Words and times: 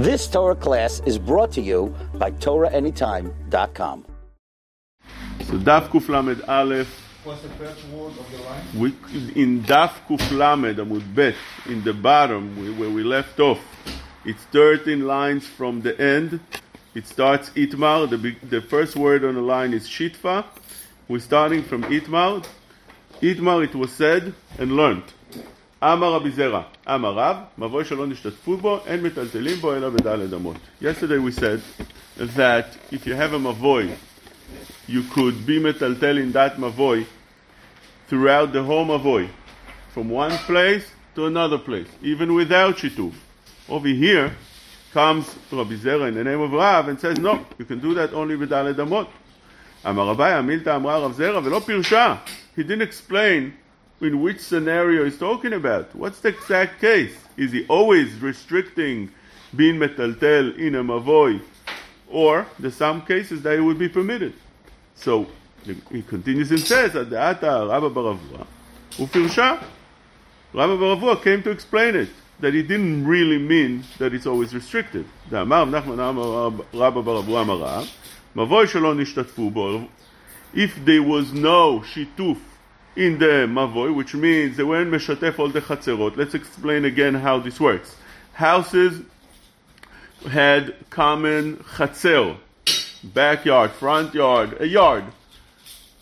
This 0.00 0.26
Torah 0.28 0.56
class 0.56 1.02
is 1.04 1.18
brought 1.18 1.52
to 1.52 1.60
you 1.60 1.94
by 2.14 2.30
TorahAnytime.com. 2.30 4.06
So 5.44 5.52
Daf 5.58 5.88
Kuf 5.90 6.08
Lamed 6.08 6.40
Aleph. 6.48 6.88
What's 7.22 7.42
the 7.42 7.50
first 7.50 7.84
word 7.88 8.12
of 8.18 8.30
the 8.30 8.38
line? 8.38 8.64
We, 8.74 8.88
in 9.38 9.62
Daf 9.62 9.92
Kuf 10.08 10.22
Lamed 10.32 10.78
Amud 10.78 11.14
Bet, 11.14 11.34
in 11.66 11.84
the 11.84 11.92
bottom 11.92 12.58
we, 12.58 12.72
where 12.72 12.88
we 12.88 13.02
left 13.02 13.40
off, 13.40 13.60
it's 14.24 14.42
13 14.44 15.06
lines 15.06 15.46
from 15.46 15.82
the 15.82 16.00
end. 16.00 16.40
It 16.94 17.06
starts 17.06 17.50
Itmar. 17.50 18.08
The, 18.08 18.34
the 18.46 18.62
first 18.62 18.96
word 18.96 19.22
on 19.22 19.34
the 19.34 19.42
line 19.42 19.74
is 19.74 19.86
Shitfa. 19.86 20.46
We're 21.08 21.20
starting 21.20 21.62
from 21.62 21.82
Itmar. 21.82 22.46
Itmar, 23.20 23.64
it 23.64 23.74
was 23.74 23.92
said 23.92 24.32
and 24.58 24.72
learned. 24.72 25.12
אמר 25.83 26.13
רבי 26.13 26.31
זרע, 26.31 26.61
אמר 26.87 27.13
רב, 27.13 27.37
מבוי 27.57 27.85
שלא 27.85 28.07
נשתתפו 28.07 28.57
בו, 28.57 28.79
אין 28.85 29.03
מטלטלים 29.03 29.57
בו 29.57 29.75
אלא 29.75 29.89
בדלת 29.89 30.33
אמות. 30.33 30.55
Yesterday 30.81 31.19
we 31.19 31.31
said 31.31 31.61
that 32.35 32.65
if 32.91 33.05
you 33.05 33.13
have 33.13 33.33
a 33.33 33.39
mavoi, 33.39 33.89
you 34.87 35.03
could 35.13 35.45
be 35.45 35.59
metaltel 35.59 36.17
in 36.17 36.31
that 36.31 36.57
mavoi 36.57 37.05
throughout 38.09 38.53
the 38.53 38.63
whole 38.63 38.85
mavoi, 38.85 39.27
from 39.93 40.09
one 40.09 40.37
place 40.47 40.85
to 41.15 41.25
another 41.25 41.57
place, 41.57 41.87
even 42.01 42.33
without 42.33 42.77
shituv. 42.77 43.13
Over 43.69 43.87
here 43.87 44.31
comes 44.93 45.25
Rabbi 45.51 45.75
Zera 45.75 46.07
in 46.07 46.15
the 46.15 46.23
name 46.23 46.39
of 46.39 46.51
Rav 46.51 46.87
and 46.87 46.99
says, 46.99 47.19
no, 47.19 47.45
you 47.59 47.65
can 47.65 47.79
do 47.79 47.93
that 47.95 48.13
only 48.13 48.37
בדלת 48.37 48.79
אמות. 48.79 49.07
אמר 49.89 50.07
רבי, 50.07 50.23
המילתא 50.23 50.75
אמרה 50.75 50.97
רב 50.97 51.11
זרע 51.11 51.41
ולא 51.43 51.59
פירשה. 51.65 52.15
He 52.57 52.63
didn't 52.63 52.81
explain 52.81 53.53
in 54.00 54.22
which 54.22 54.40
scenario 54.40 55.04
he's 55.04 55.18
talking 55.18 55.52
about. 55.52 55.94
What's 55.94 56.20
the 56.20 56.28
exact 56.30 56.80
case? 56.80 57.14
Is 57.36 57.52
he 57.52 57.66
always 57.66 58.14
restricting 58.20 59.10
bin 59.54 59.78
metaltel 59.78 60.56
in 60.58 60.74
a 60.74 60.82
mavoi? 60.82 61.40
Or 62.08 62.46
the 62.58 62.70
some 62.70 63.02
cases 63.02 63.42
that 63.42 63.54
it 63.54 63.60
would 63.60 63.78
be 63.78 63.88
permitted. 63.88 64.32
So 64.94 65.26
he 65.64 66.02
continues 66.02 66.50
and 66.50 66.60
says, 66.60 66.92
Adata 66.92 67.68
Rabba 67.68 67.90
bar 67.90 68.14
Avuha 68.14 68.46
Ufirsha. 68.92 69.62
Rabba 70.52 70.76
bar 70.76 70.96
Avuha 70.96 71.22
came 71.22 71.42
to 71.42 71.50
explain 71.50 71.94
it, 71.94 72.08
that 72.40 72.54
he 72.54 72.62
didn't 72.62 73.06
really 73.06 73.38
mean 73.38 73.84
that 73.98 74.14
it's 74.14 74.26
always 74.26 74.54
restricted. 74.54 75.04
If 80.52 80.74
there 80.84 81.02
was 81.02 81.32
no 81.32 81.80
shituf 81.80 82.38
in 82.96 83.18
the 83.18 83.46
mavoi, 83.48 83.94
which 83.94 84.14
means 84.14 84.56
they 84.56 84.64
weren't 84.64 84.90
meshatef 84.90 85.38
all 85.38 85.48
the 85.48 85.60
chatzerot. 85.60 86.16
Let's 86.16 86.34
explain 86.34 86.84
again 86.84 87.14
how 87.14 87.38
this 87.38 87.60
works. 87.60 87.96
Houses 88.32 89.02
had 90.28 90.74
common 90.90 91.56
chatzer, 91.58 92.36
backyard, 93.02 93.70
front 93.72 94.14
yard, 94.14 94.60
a 94.60 94.66
yard. 94.66 95.04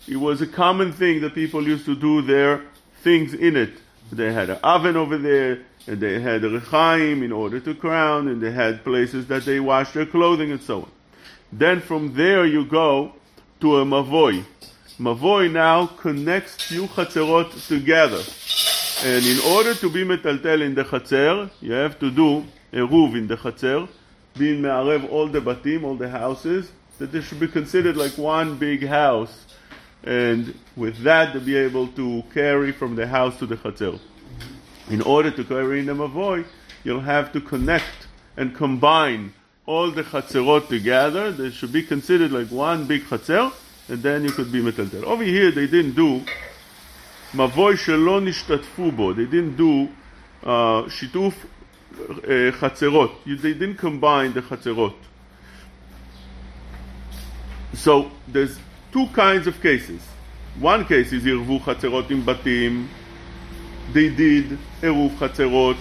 It 0.07 0.17
was 0.17 0.41
a 0.41 0.47
common 0.47 0.91
thing 0.91 1.21
that 1.21 1.35
people 1.35 1.65
used 1.65 1.85
to 1.85 1.95
do 1.95 2.21
their 2.21 2.63
things 3.03 3.33
in 3.33 3.55
it. 3.55 3.73
They 4.11 4.33
had 4.33 4.49
an 4.49 4.57
oven 4.63 4.97
over 4.97 5.17
there, 5.17 5.59
and 5.87 5.99
they 5.99 6.19
had 6.19 6.43
a 6.43 6.49
rechaim 6.49 7.23
in 7.23 7.31
order 7.31 7.59
to 7.59 7.75
crown, 7.75 8.27
and 8.27 8.41
they 8.41 8.51
had 8.51 8.83
places 8.83 9.27
that 9.27 9.45
they 9.45 9.59
washed 9.59 9.93
their 9.93 10.05
clothing 10.05 10.51
and 10.51 10.61
so 10.61 10.81
on. 10.81 10.91
Then 11.51 11.79
from 11.81 12.15
there 12.15 12.45
you 12.45 12.65
go 12.65 13.13
to 13.61 13.77
a 13.77 13.85
mavoi. 13.85 14.43
Mavoi 14.99 15.49
now 15.49 15.85
connects 15.85 16.61
few 16.61 16.85
chatzerot 16.87 17.67
together. 17.69 18.21
And 19.05 19.25
in 19.25 19.39
order 19.55 19.73
to 19.75 19.89
be 19.89 20.03
metaltel 20.03 20.61
in 20.61 20.75
the 20.75 20.83
chatzer, 20.83 21.49
you 21.61 21.71
have 21.71 21.97
to 21.99 22.11
do 22.11 22.43
a 22.73 22.85
ruv 22.85 23.15
in 23.15 23.25
the 23.25 23.37
chatzer, 23.37 23.87
being 24.37 24.61
me'arev 24.61 25.09
all 25.09 25.29
the 25.29 25.39
batim, 25.39 25.85
all 25.85 25.95
the 25.95 26.09
houses, 26.09 26.73
that 26.97 27.13
they 27.13 27.21
should 27.21 27.39
be 27.39 27.47
considered 27.47 27.95
like 27.95 28.17
one 28.17 28.57
big 28.57 28.85
house. 28.85 29.45
And 30.03 30.53
with 30.75 30.97
that, 31.03 31.31
to 31.31 31.39
be 31.39 31.55
able 31.55 31.87
to 31.93 32.21
carry 32.33 32.73
from 32.73 32.97
the 32.97 33.07
house 33.07 33.39
to 33.39 33.45
the 33.45 33.55
chatzer. 33.55 33.97
In 34.89 35.01
order 35.03 35.31
to 35.31 35.45
carry 35.45 35.79
in 35.79 35.85
the 35.85 35.93
mavoi, 35.93 36.43
you'll 36.83 36.99
have 36.99 37.31
to 37.31 37.39
connect 37.39 38.07
and 38.35 38.53
combine 38.53 39.33
all 39.65 39.91
the 39.91 40.03
chatzerot 40.03 40.67
together. 40.67 41.31
They 41.31 41.51
should 41.51 41.71
be 41.71 41.83
considered 41.83 42.33
like 42.33 42.51
one 42.51 42.85
big 42.85 43.03
chatzer, 43.03 43.53
and 43.89 44.03
then 44.03 44.23
you 44.23 44.31
could 44.31 44.51
be 44.51 44.61
metalder. 44.61 45.03
Over 45.03 45.23
here, 45.23 45.51
they 45.51 45.65
didn't 45.65 45.95
do 45.95 46.23
mavoi 47.33 47.73
shelo 47.73 48.21
nishtatfu. 48.21 49.15
They 49.15 49.25
didn't 49.25 49.55
do 49.55 49.89
uh, 50.43 50.83
shituf 50.83 51.33
uh, 51.99 52.57
chatzerot. 52.57 53.11
They 53.25 53.53
didn't 53.53 53.77
combine 53.77 54.33
the 54.33 54.41
chaserot. 54.41 54.93
So 57.73 58.11
there's 58.27 58.59
two 58.91 59.07
kinds 59.07 59.47
of 59.47 59.59
cases. 59.59 60.01
One 60.59 60.85
case 60.85 61.11
is 61.11 61.23
irvu 61.23 61.59
chaserot 61.61 62.11
im 62.11 62.23
batim. 62.23 62.87
They 63.91 64.09
did 64.09 64.57
eruv 64.81 65.17
chaserot. 65.17 65.77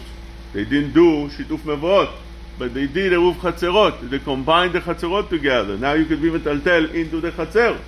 They 0.55 0.65
didn't 0.65 0.95
do 0.95 1.29
shituf 1.29 1.59
mavot. 1.59 2.11
But 2.59 2.73
they 2.73 2.87
did 2.87 3.13
eruv 3.13 3.35
chatzerot. 3.35 4.09
They 4.09 4.19
combined 4.19 4.73
the 4.73 4.81
chatzerot 4.81 5.29
together. 5.29 5.77
Now 5.77 5.93
you 5.93 6.07
could 6.07 6.23
be 6.23 6.31
metaltel 6.31 6.95
into 6.95 7.21
the 7.21 7.33
chatzerot. 7.33 7.81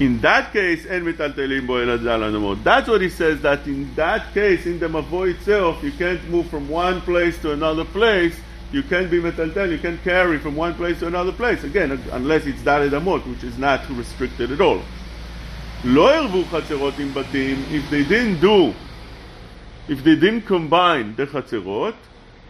In 0.00 0.20
that 0.20 0.52
case, 0.52 0.86
אין 0.86 1.04
מטלטלים 1.04 1.66
בו 1.66 1.78
אלא 1.80 1.96
דל 1.96 2.22
אדמות. 2.22 2.58
That's 2.64 2.86
what 2.86 3.00
he 3.00 3.08
says, 3.08 3.40
that 3.42 3.66
in 3.66 3.88
that 3.96 4.34
case, 4.34 4.66
in 4.66 4.78
the 4.78 4.88
מבוא 4.88 5.30
itself, 5.30 5.82
you 5.82 5.92
can't 5.92 6.20
move 6.30 6.46
from 6.50 6.68
one 6.68 7.00
place 7.00 7.38
to 7.38 7.52
another 7.52 7.84
place, 7.84 8.34
you 8.72 8.82
can't 8.82 9.10
be 9.10 9.20
מטלטל, 9.20 9.72
you 9.72 9.78
can't 9.78 10.02
carry 10.04 10.38
from 10.38 10.54
one 10.54 10.74
place 10.74 11.00
to 11.00 11.06
another 11.06 11.32
place. 11.32 11.64
Again, 11.64 11.98
unless 12.12 12.44
it's 12.44 12.62
דל 12.62 12.82
אדמות, 12.90 13.22
which 13.26 13.44
is 13.44 13.58
not 13.58 13.80
restricted 13.96 14.52
at 14.52 14.60
all. 14.60 14.82
לא 15.84 16.14
ערבו 16.14 16.44
חצרות 16.50 16.98
עם 16.98 17.14
בתים, 17.14 17.56
if 17.70 17.90
they 17.90 18.04
didn't 18.04 18.40
do, 18.42 18.74
if 19.88 20.04
they 20.04 20.16
didn't 20.16 20.46
combine 20.46 21.14
the 21.16 21.26
חצרות 21.26 21.94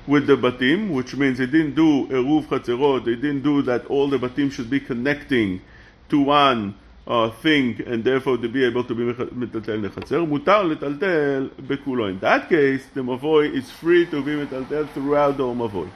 with 0.09 0.27
the 0.27 0.37
batim, 0.37 0.91
which 0.91 1.15
means 1.15 1.39
they 1.39 1.47
didn't 1.47 1.77
do 1.77 2.09
עירוב 2.11 2.47
חצרות, 2.49 3.05
they 3.05 3.15
didn't 3.15 3.43
do 3.43 3.63
that 3.63 3.87
all 3.87 4.09
the 4.09 4.19
batim 4.19 4.51
should 4.51 4.69
be 4.69 4.81
connecting 4.81 5.61
to 6.09 6.21
one 6.21 6.75
uh, 7.11 7.31
thing, 7.31 7.81
and 7.87 8.03
therefore 8.03 8.37
to 8.37 8.49
be 8.49 8.65
able 8.65 8.85
to 8.85 8.95
be 8.95 9.05
מטלטל 9.33 9.87
לחצר, 9.87 10.25
מותר 10.25 10.63
לטלטל 10.63 11.49
בכולו. 11.67 12.09
In 12.09 12.19
that 12.21 12.49
case, 12.49 12.87
the 12.95 13.03
מבוי 13.03 13.53
is 13.55 13.71
free 13.71 14.07
to 14.11 14.23
be 14.23 14.37
מטלטל 14.37 14.85
throughout 14.95 15.37
the 15.37 15.43
whole 15.43 15.55
מבוי. 15.55 15.89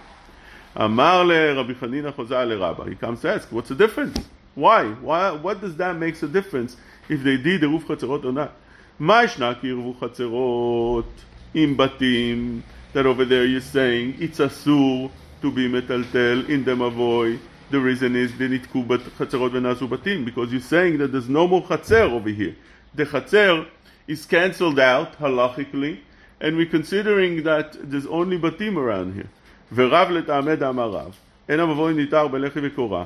אמר 0.76 1.22
לרבי 1.25 1.75
חנינא 1.75 2.10
חוזה 2.10 2.44
לרבה, 2.44 2.84
he 2.84 3.04
comes 3.04 3.20
to 3.22 3.28
ask, 3.28 3.53
what's 3.53 3.69
the 3.69 3.75
difference? 3.75 4.28
Why? 4.54 4.84
Why? 5.03 5.31
What 5.31 5.60
does 5.60 5.76
that 5.76 5.97
make 5.97 6.22
a 6.22 6.26
difference 6.26 6.76
if 7.08 7.22
they 7.22 7.36
did 7.36 7.62
עירוב 7.62 7.84
חצרות 7.88 8.25
or 8.25 8.32
not? 8.32 8.53
מה 9.00 9.25
ישנה 9.25 9.54
כי 9.60 9.66
עירבו 9.66 9.94
חצרות 10.00 11.25
עם 11.54 11.76
בתים, 11.76 12.60
that 12.94 13.06
over 13.06 13.25
there 13.25 13.47
you're 13.47 13.75
saying 13.75 14.20
it's 14.20 14.47
אסור 14.47 15.10
to 15.42 15.47
be 15.47 15.69
מטלטל 15.69 16.44
in 16.48 16.69
the 16.69 16.75
מבוי, 16.75 17.36
the 17.70 17.78
reason 17.81 18.14
is 18.14 18.32
דניתקו 18.38 18.82
בת- 18.82 19.00
חצרות 19.19 19.53
ונעשו 19.54 19.88
בתים, 19.88 20.25
because 20.26 20.53
you're 20.53 20.70
saying 20.70 20.98
that 20.98 21.12
there's 21.12 21.28
no 21.28 21.47
more 21.47 21.62
חצר 21.69 22.10
over 22.12 22.28
here. 22.28 22.54
The 22.97 23.04
חצר 23.04 23.64
is 24.08 24.26
cancelled 24.26 24.78
out 24.78 25.19
halachically, 25.20 25.97
and 26.41 26.56
we're 26.56 26.66
considering 26.66 27.42
that 27.44 27.76
there's 27.91 28.06
only 28.06 28.38
בתים 28.38 28.76
around 28.76 29.14
here. 29.14 29.28
ורב 29.75 30.10
לטעמי 30.10 30.56
דאמר 30.56 30.91
רב, 30.91 31.14
אין 31.48 31.60
המבוי 31.60 31.94
ניתר 31.94 32.28
בלחי 32.28 32.60
וקורה, 32.62 33.04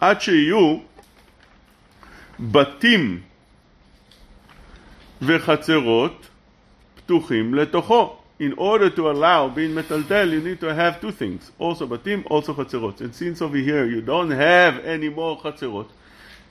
עד 0.00 0.20
שיהיו 0.20 0.78
בתים 2.40 3.20
וחצרות 5.22 6.26
פתוחים 6.96 7.54
לתוכו. 7.54 8.16
In 8.43 8.51
order 8.57 8.89
to 8.89 9.09
allow 9.09 9.47
being 9.47 9.71
metaltel, 9.71 10.29
you 10.29 10.41
need 10.41 10.59
to 10.59 10.73
have 10.73 10.99
two 10.99 11.13
things. 11.13 11.49
Also 11.57 11.87
batim, 11.87 12.25
also 12.29 12.53
chatzerot. 12.53 12.99
And 12.99 13.15
since 13.15 13.41
over 13.41 13.55
here 13.55 13.85
you 13.85 14.01
don't 14.01 14.31
have 14.31 14.83
any 14.83 15.07
more 15.07 15.39
chatzerot, 15.39 15.87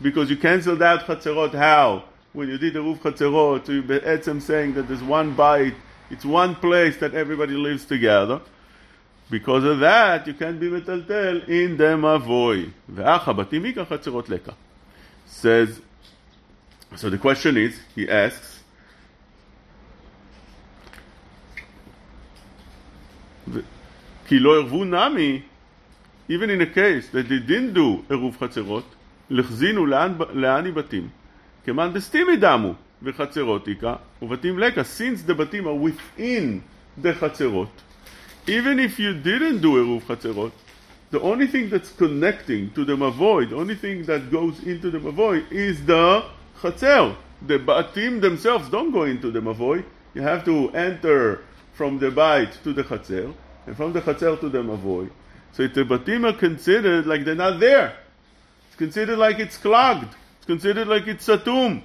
because 0.00 0.30
you 0.30 0.38
canceled 0.38 0.80
out 0.80 1.00
chatzerot, 1.00 1.52
how? 1.52 2.04
When 2.32 2.48
you 2.48 2.56
did 2.56 2.72
the 2.72 2.80
roof 2.80 3.02
chatzerot, 3.02 3.68
you 3.68 3.82
be'etzem 3.82 4.40
saying 4.40 4.72
that 4.72 4.88
there's 4.88 5.02
one 5.02 5.34
bite, 5.34 5.74
it's 6.08 6.24
one 6.24 6.54
place 6.54 6.96
that 6.96 7.12
everybody 7.12 7.52
lives 7.52 7.84
together. 7.84 8.40
Because 9.28 9.64
of 9.64 9.80
that, 9.80 10.26
you 10.26 10.32
can't 10.32 10.58
be 10.58 10.70
metaltel 10.70 11.46
in 11.46 11.76
the 11.76 11.84
mavoi. 11.84 12.72
Ve'acha 12.90 13.36
batim 13.36 13.66
ika 13.66 14.32
leka. 14.32 14.54
Says, 15.26 15.78
so 16.96 17.10
the 17.10 17.18
question 17.18 17.58
is, 17.58 17.78
he 17.94 18.08
asks, 18.08 18.51
כי 24.27 24.39
לא 24.39 24.55
ערבו 24.55 24.83
נמי, 24.83 25.41
even 26.29 26.49
in 26.49 26.61
a 26.61 26.75
case 26.75 27.09
that 27.13 27.27
they 27.29 27.39
didn't 27.49 27.75
do 27.75 28.01
עירוב 28.09 28.37
חצרות, 28.39 28.95
לחזינו 29.29 29.85
לאן, 29.85 30.13
לאן 30.33 30.65
היא 30.65 30.73
בתים. 30.73 31.07
כמאן 31.65 31.93
דסתימי 31.93 32.37
דמו 32.37 32.73
וחצרות 33.03 33.67
איכה, 33.67 33.95
ובתים 34.21 34.59
לקה, 34.59 34.81
since 34.81 35.29
the 35.29 35.33
בתים 35.33 35.63
are 35.67 35.89
within 35.89 36.61
the 37.03 37.13
חצרות, 37.19 37.81
even 38.47 38.79
if 38.79 38.97
you 38.97 39.13
didn't 39.13 39.59
do 39.59 39.75
Eruv 39.75 40.03
Chatzerot, 40.07 40.51
the 41.11 41.19
only 41.19 41.47
thing 41.47 41.69
that's 41.69 41.91
connecting 41.91 42.71
to 42.71 42.85
the 42.85 42.95
Mavoy, 42.95 43.49
the 43.49 43.55
only 43.55 43.75
thing 43.75 44.03
that 44.03 44.31
goes 44.31 44.63
into 44.65 44.89
the 44.89 44.99
Mavoy 44.99 45.43
is 45.51 45.85
the 45.85 46.23
Chatzer. 46.61 47.15
The 47.45 47.59
Batim 47.59 48.21
themselves 48.21 48.69
don't 48.69 48.91
go 48.91 49.03
into 49.03 49.31
the 49.31 49.41
Mavoy. 49.41 49.83
You 50.13 50.21
have 50.21 50.45
to 50.45 50.69
enter 50.69 51.43
from 51.72 51.98
the 51.98 52.10
bite 52.10 52.52
to 52.64 52.72
the 52.72 52.84
Chatzel, 52.84 53.34
and 53.66 53.76
from 53.76 53.92
the 53.92 54.00
Chatzel 54.00 54.38
to 54.40 54.48
the 54.48 54.62
Mavoy. 54.62 55.10
So 55.52 55.66
the 55.66 55.84
Batim 55.84 56.28
are 56.28 56.36
considered 56.36 57.06
like 57.06 57.24
they're 57.24 57.34
not 57.34 57.60
there. 57.60 57.96
It's 58.68 58.76
considered 58.76 59.18
like 59.18 59.38
it's 59.38 59.56
clogged. 59.58 60.14
It's 60.38 60.46
considered 60.46 60.88
like 60.88 61.06
it's 61.06 61.26
Satum. 61.26 61.82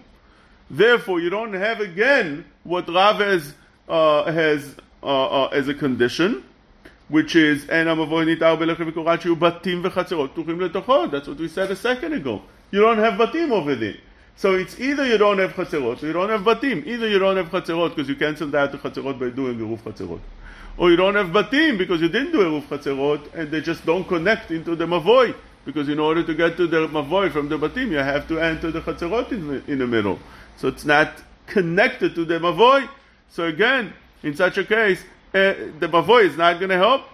Therefore, 0.70 1.20
you 1.20 1.30
don't 1.30 1.54
have 1.54 1.80
again 1.80 2.46
what 2.64 2.88
Rav 2.90 3.18
has, 3.18 3.54
uh, 3.88 4.32
has 4.32 4.76
uh, 5.04 5.44
uh, 5.44 5.48
as 5.48 5.68
a 5.68 5.74
condition, 5.74 6.44
which 7.08 7.36
is, 7.36 7.68
and 7.70 7.88
Batim 7.88 8.62
That's 11.12 11.28
what 11.28 11.38
we 11.38 11.48
said 11.48 11.72
a 11.72 11.76
second 11.76 12.14
ago. 12.14 12.42
You 12.72 12.82
don't 12.82 12.98
have 12.98 13.14
Batim 13.14 13.52
over 13.52 13.76
there. 13.76 13.96
So 14.38 14.54
it's 14.54 14.80
either 14.80 15.06
you 15.06 15.18
don't 15.18 15.40
have 15.40 15.54
chatzerot 15.54 16.04
or 16.04 16.06
you 16.06 16.14
don't 16.14 16.30
have 16.30 16.42
batim. 16.42 16.86
Either 16.86 17.10
you 17.10 17.18
don't 17.18 17.38
have 17.38 17.48
chatzerot 17.50 17.90
because 17.90 18.08
you 18.08 18.16
canceled 18.16 18.54
out 18.54 18.72
the 18.72 18.78
chatzerot 18.78 19.20
by 19.20 19.32
doing 19.32 19.58
eruv 19.58 19.80
chatzerot. 19.80 20.20
Or 20.78 20.92
you 20.92 20.96
don't 20.96 21.16
have 21.16 21.30
batim 21.30 21.76
because 21.80 22.02
you 22.02 22.08
didn't 22.08 22.34
do 22.34 22.38
eruv 22.42 22.68
chatzerot 22.68 23.34
and 23.34 23.50
they 23.50 23.62
just 23.62 23.84
don't 23.84 24.08
connect 24.08 24.52
into 24.52 24.76
the 24.76 24.86
mavoi 24.86 25.34
Because 25.66 25.90
in 25.90 25.98
order 25.98 26.24
to 26.24 26.36
get 26.36 26.56
to 26.58 26.68
the 26.68 26.88
mavoi 26.88 27.32
from 27.32 27.50
the 27.50 27.58
batim, 27.58 27.90
you 27.90 27.98
have 27.98 28.28
to 28.28 28.40
enter 28.40 28.70
the 28.70 28.82
chatzerot 28.82 29.32
in 29.32 29.64
in 29.68 29.80
the 29.80 29.88
middle. 29.88 30.20
So 30.58 30.68
it's 30.68 30.86
not 30.86 31.14
connected 31.48 32.14
to 32.14 32.24
the 32.24 32.38
mavoi. 32.38 32.88
So 33.30 33.46
again, 33.46 33.92
in 34.22 34.36
such 34.36 34.60
a 34.60 34.64
case, 34.64 35.02
uh, 35.34 35.54
the 35.80 35.90
mavoi 35.90 36.26
is 36.26 36.38
not 36.38 36.60
going 36.60 36.70
to 36.70 36.78
help. 36.78 37.06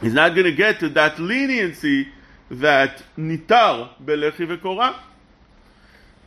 He's 0.00 0.14
not 0.14 0.36
going 0.36 0.44
to 0.44 0.52
get 0.52 0.78
to 0.78 0.88
that 0.90 1.18
leniency 1.18 2.06
that 2.50 3.02
nitar 3.18 3.90
belechi 4.04 4.46
vekora. 4.46 4.94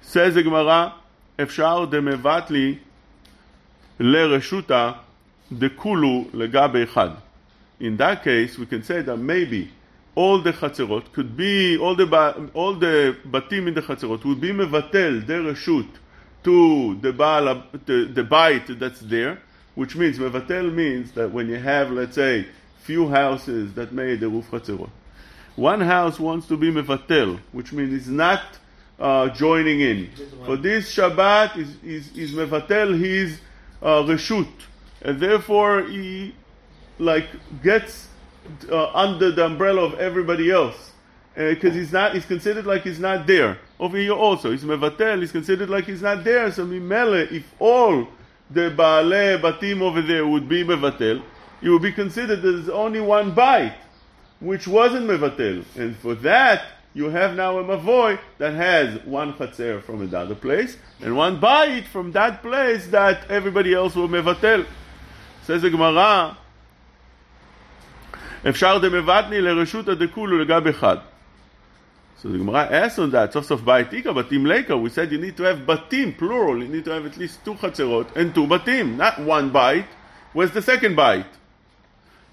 Says 0.08 0.34
the 0.34 0.42
Gemara, 0.42 0.90
אפשר 1.42 1.84
דמבט 1.84 2.50
לי 2.50 2.74
לרשותה 4.00 4.92
דכולו 5.52 6.24
לגבי 6.34 6.84
אחד. 6.84 7.10
In 7.80 7.96
that 7.96 8.22
case, 8.22 8.58
we 8.58 8.66
can 8.66 8.82
say 8.82 9.02
that 9.02 9.16
maybe 9.18 9.68
all 10.14 10.40
the 10.40 10.52
chatzerot 10.52 11.12
could 11.12 11.36
be, 11.36 11.76
all 11.76 11.96
the, 11.96 12.06
ba- 12.06 12.48
all 12.54 12.74
the 12.74 13.16
batim 13.28 13.66
in 13.66 13.74
the 13.74 13.82
chatzerot 13.82 14.24
would 14.24 14.40
be 14.40 14.52
mevatel, 14.52 15.26
their 15.26 15.40
reshut, 15.40 15.88
to 16.44 16.94
the, 17.00 17.12
baal, 17.12 17.62
the, 17.86 18.10
the 18.14 18.22
bait 18.22 18.78
that's 18.78 19.00
there, 19.00 19.40
which 19.74 19.96
means 19.96 20.18
mevatel 20.18 20.72
means 20.72 21.10
that 21.12 21.32
when 21.32 21.48
you 21.48 21.56
have, 21.56 21.90
let's 21.90 22.14
say, 22.14 22.46
few 22.84 23.08
houses 23.08 23.72
that 23.74 23.92
made 23.92 24.20
the 24.20 24.28
roof 24.28 24.48
chatzerot, 24.50 24.90
one 25.56 25.80
house 25.80 26.20
wants 26.20 26.46
to 26.46 26.56
be 26.56 26.70
mevatel, 26.70 27.40
which 27.52 27.72
means 27.72 27.92
it's 27.92 28.06
not 28.06 28.42
uh, 28.99 29.29
joining 29.29 29.81
in. 29.81 30.09
For 30.45 30.57
this 30.57 30.93
Shabbat 30.95 31.57
is 31.57 31.83
is, 31.83 32.17
is 32.17 32.31
mevatel 32.33 32.99
his 32.99 33.39
uh, 33.81 34.03
reshut, 34.03 34.49
and 35.01 35.19
therefore 35.19 35.83
he 35.83 36.35
like 36.97 37.27
gets 37.63 38.07
uh, 38.69 38.91
under 38.93 39.31
the 39.31 39.45
umbrella 39.45 39.83
of 39.83 39.93
everybody 39.99 40.51
else 40.51 40.91
because 41.35 41.73
he's 41.73 41.93
not 41.93 42.13
he's 42.13 42.25
considered 42.25 42.65
like 42.65 42.83
he's 42.83 42.99
not 42.99 43.25
there. 43.25 43.57
Over 43.79 43.97
here 43.97 44.11
also, 44.11 44.51
he's 44.51 44.63
mevatel. 44.63 45.21
He's 45.21 45.31
considered 45.31 45.69
like 45.69 45.85
he's 45.85 46.01
not 46.01 46.23
there. 46.23 46.51
So 46.51 46.65
mimele, 46.65 47.31
if 47.31 47.45
all 47.59 48.07
the 48.51 48.71
baale 48.71 49.39
batim 49.41 49.81
over 49.81 50.01
there 50.01 50.27
would 50.27 50.49
be 50.49 50.63
mevatel, 50.65 51.23
it 51.61 51.69
would 51.69 51.81
be 51.81 51.93
considered 51.93 52.41
that 52.41 52.51
there's 52.51 52.69
only 52.69 52.99
one 52.99 53.33
bite, 53.33 53.77
which 54.41 54.67
wasn't 54.67 55.07
mevatel, 55.07 55.63
and 55.77 55.95
for 55.97 56.15
that 56.15 56.63
you 56.94 57.10
have 57.10 57.34
now 57.34 57.58
a 57.58 57.64
mavoy 57.64 58.18
that 58.38 58.54
has 58.54 59.04
one 59.04 59.34
chatzer 59.34 59.82
from 59.82 60.02
another 60.02 60.34
place 60.34 60.76
and 61.00 61.16
one 61.16 61.40
bite 61.40 61.86
from 61.86 62.12
that 62.12 62.42
place 62.42 62.86
that 62.88 63.28
everybody 63.30 63.74
else 63.74 63.96
will 63.96 64.08
mevatel. 64.08 64.64
Says 65.42 65.62
the 65.62 65.70
Gemara, 65.70 66.36
אפשר 68.48 68.78
דמבטני 68.78 69.40
לרשות 69.40 69.88
הדקולו 69.88 70.38
לגב 70.38 70.66
אחד. 70.66 70.96
So 72.22 72.28
the 72.28 72.38
Gemara 72.38 72.68
asks 72.70 72.98
on 72.98 73.10
that, 73.10 73.32
סוף 73.32 73.44
סוף 73.44 73.60
בית 73.60 73.92
איכא, 73.92 74.12
בתים 74.12 74.46
ליקא, 74.46 74.72
we 74.72 74.88
said 74.88 75.12
you 75.12 75.18
need 75.18 75.36
to 75.36 75.42
have 75.42 75.66
בתים, 75.66 76.16
plural, 76.16 76.62
you 76.62 76.68
need 76.68 76.84
to 76.84 76.90
have 76.90 77.04
at 77.06 77.18
least 77.18 77.44
two 77.44 77.54
חצרות 77.54 78.16
and 78.16 78.34
two 78.34 78.46
בתים, 78.46 78.96
not 78.96 79.18
one 79.18 79.50
bite. 79.50 79.84
Where's 80.32 80.52
the 80.52 80.62
second 80.62 80.96
bite? 80.96 81.26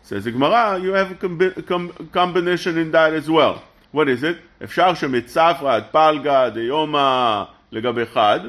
Says 0.04 0.24
the 0.24 0.32
Gemara, 0.32 0.80
you 0.80 0.92
have 0.94 1.12
a 1.12 1.16
combi- 1.16 1.66
com- 1.68 2.10
combination 2.12 2.78
in 2.78 2.92
that 2.92 3.14
as 3.14 3.30
well. 3.30 3.64
What 3.94 4.08
is 4.08 4.24
it? 4.24 4.64
אפשר 4.64 4.94
שמצפרא 4.94 5.76
עד 5.76 5.84
פלגה 5.92 6.50
דיומא 6.50 7.44
לגבי 7.72 8.04
אחד, 8.04 8.40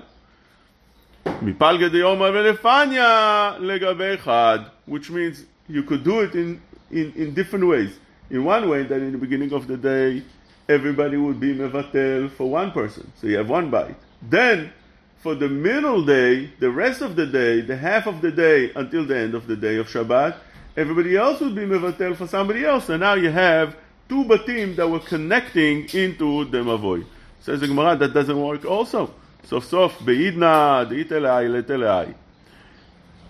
מפלגה 1.43 1.89
דיומא 1.89 2.25
ולפניה 2.25 3.53
לגבי 3.59 4.15
אחד, 4.15 4.59
which 4.89 5.11
means 5.11 5.45
you 5.69 5.83
could 5.83 6.05
do 6.05 6.21
it 6.21 6.35
in, 6.35 6.61
in, 6.91 7.13
in 7.17 7.35
different 7.35 7.67
ways. 7.67 7.99
In 8.31 8.45
one 8.45 8.69
way, 8.69 8.83
that 8.85 9.01
in 9.03 9.13
the 9.13 9.19
beginning 9.19 9.53
of 9.53 9.67
the 9.67 9.77
day, 9.77 10.23
everybody 10.69 11.17
would 11.17 11.39
be 11.39 11.55
mevatel 11.55 12.31
for 12.31 12.49
one 12.49 12.71
person, 12.71 13.11
so 13.21 13.27
you 13.27 13.37
have 13.37 13.51
one 13.51 13.69
bite. 13.71 13.97
Then, 14.23 14.73
for 15.19 15.35
the 15.35 15.49
middle 15.49 16.05
day, 16.05 16.51
the 16.59 16.71
rest 16.71 17.03
of 17.03 17.15
the 17.15 17.27
day, 17.27 17.61
the 17.61 17.77
half 17.77 18.07
of 18.07 18.21
the 18.21 18.33
day 18.33 18.73
until 18.75 19.05
the 19.05 19.17
end 19.17 19.35
of 19.35 19.47
the 19.47 19.57
day 19.57 19.77
of 19.77 19.87
Shabbat, 19.89 20.37
everybody 20.77 21.17
else 21.17 21.41
would 21.41 21.55
be 21.55 21.63
mevatel 21.63 22.17
for 22.17 22.27
somebody 22.27 22.65
else, 22.65 22.89
and 22.89 23.01
now 23.01 23.15
you 23.15 23.31
have 23.31 23.77
two 24.10 24.24
batim 24.26 24.76
that 24.76 24.88
were 24.90 25.00
connecting 25.00 25.88
into 25.94 26.46
the 26.46 26.58
mavoi. 26.58 27.06
Says 27.42 27.62
the 27.62 27.68
Gemara, 27.68 27.96
that 27.98 28.14
doesn't 28.14 28.42
work 28.42 28.66
also. 28.66 29.14
Sof 29.44 29.66
sof, 29.66 30.00
beidna, 30.00 30.86
deitelai, 30.90 31.64
letelai. 31.64 32.14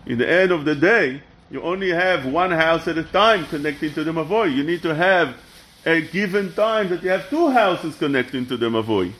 In 0.06 0.18
the 0.18 0.30
end 0.30 0.52
of 0.52 0.66
the 0.66 0.76
day, 0.76 1.22
you 1.52 1.62
only 1.62 1.90
have 1.90 2.26
one 2.26 2.52
house 2.52 2.88
at 2.88 2.98
a 2.98 3.04
time 3.04 3.46
connecting 3.46 3.94
to 3.94 4.04
the 4.04 4.12
mavoi. 4.12 4.56
You 4.56 4.64
need 4.64 4.82
to 4.84 4.96
have 4.96 5.36
a 5.86 6.02
given 6.02 6.54
time 6.54 6.90
that 6.90 7.04
you 7.04 7.10
have 7.10 7.30
two 7.30 7.50
houses 7.50 7.96
connecting 7.96 8.46
to 8.48 8.58
the 8.58 8.68
mavoi. 8.68 9.14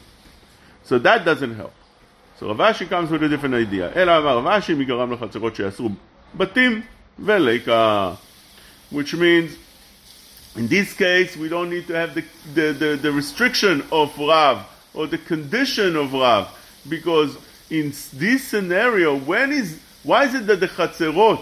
So 0.84 0.98
that 1.00 1.26
doesn't 1.26 1.56
help. 1.56 1.74
So 2.40 2.48
Rav 2.54 2.76
Ashi 2.76 2.88
comes 2.88 3.10
with 3.10 3.24
a 3.24 3.30
different 3.30 3.56
idea. 3.56 3.92
אלא 3.96 4.18
אמר 4.18 4.38
רבשי 4.38 4.74
מגרם 4.74 5.12
לחצרות 5.14 5.56
שיעשו 5.56 5.90
batim 6.38 6.82
וליקה. 7.20 8.14
Which 8.92 9.14
means 9.14 9.58
in 10.58 10.68
this 10.68 10.94
case, 10.94 11.38
we 11.38 11.50
don't 11.50 11.70
need 11.70 11.88
to 11.88 11.94
have 11.94 12.16
the, 12.16 12.24
the, 12.54 12.74
the, 12.74 12.96
the, 12.96 13.12
restriction 13.12 13.84
of 13.92 14.18
Rav 14.18 14.66
or 14.94 15.06
the 15.06 15.20
condition 15.20 15.96
of 15.96 16.14
Rav, 16.14 16.50
because 16.90 17.38
in 17.70 17.94
this 18.14 18.44
scenario, 18.44 19.16
when 19.18 19.52
is 19.52 19.80
why 20.04 20.26
is 20.26 20.34
it 20.34 20.48
that 20.48 20.60
the 20.60 20.68
chatzerot 20.68 21.42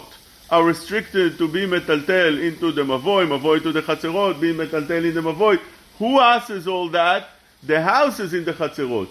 are 0.50 0.64
restricted 0.64 1.38
to 1.38 1.48
be 1.48 1.62
metaltel 1.66 2.42
into 2.42 2.72
the 2.72 2.82
mavoy, 2.84 3.28
mavoy 3.28 3.62
to 3.64 3.72
the 3.72 3.82
chatzerot, 3.82 4.42
being 4.42 4.56
metaltel 4.56 5.06
in 5.06 5.14
the 5.14 5.22
mavoy? 5.22 5.60
Who 5.98 6.20
asks 6.20 6.68
all 6.68 6.90
that? 6.90 7.30
The 7.64 7.82
houses 7.82 8.34
in 8.34 8.44
the 8.44 8.54
chatzerot. 8.54 9.08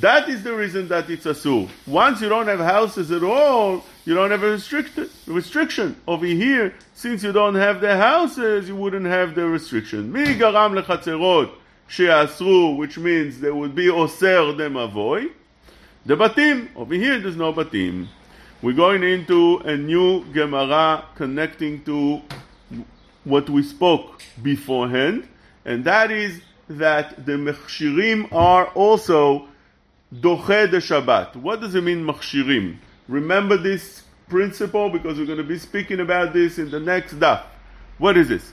That 0.00 0.28
is 0.28 0.42
the 0.42 0.54
reason 0.54 0.88
that 0.88 1.08
it's 1.08 1.24
asur. 1.24 1.68
Once 1.86 2.20
you 2.20 2.28
don't 2.28 2.46
have 2.46 2.60
houses 2.60 3.10
at 3.10 3.22
all, 3.22 3.84
you 4.04 4.14
don't 4.14 4.30
have 4.30 4.42
a 4.42 4.50
restricted 4.50 5.10
restriction. 5.26 5.96
Over 6.06 6.26
here, 6.26 6.74
since 6.94 7.22
you 7.22 7.32
don't 7.32 7.54
have 7.54 7.80
the 7.80 7.96
houses, 7.96 8.68
you 8.68 8.76
wouldn't 8.76 9.06
have 9.06 9.34
the 9.34 9.46
restriction. 9.46 10.10
Mi 10.12 10.24
garam 10.34 11.50
she'asru, 11.88 12.76
which 12.76 12.98
means 12.98 13.40
there 13.40 13.54
would 13.54 13.74
be 13.74 13.90
oser 13.90 14.56
dem 14.56 14.76
avoy. 14.76 15.26
The 16.06 16.16
batim. 16.16 16.68
Over 16.76 16.94
here, 16.94 17.18
there's 17.20 17.36
no 17.36 17.52
batim. 17.52 18.08
We're 18.62 18.72
going 18.72 19.02
into 19.02 19.58
a 19.58 19.76
new 19.76 20.24
Gemara 20.32 21.04
connecting 21.14 21.82
to 21.84 22.22
what 23.24 23.50
we 23.50 23.62
spoke 23.62 24.22
beforehand, 24.42 25.28
and 25.64 25.84
that 25.84 26.10
is 26.10 26.40
that 26.68 27.26
the 27.26 27.32
mechshirim 27.32 28.32
are 28.32 28.66
also 28.68 29.48
doche 30.14 30.70
de 30.70 30.78
Shabbat. 30.78 31.36
What 31.36 31.60
does 31.60 31.74
it 31.74 31.82
mean 31.82 32.04
machshirim? 32.04 32.76
Remember 33.10 33.56
this 33.56 34.04
principle 34.28 34.88
because 34.88 35.18
we're 35.18 35.26
going 35.26 35.38
to 35.38 35.44
be 35.44 35.58
speaking 35.58 35.98
about 35.98 36.32
this 36.32 36.58
in 36.58 36.70
the 36.70 36.78
next 36.78 37.14
daf. 37.14 37.42
What 37.98 38.16
is 38.16 38.28
this? 38.28 38.52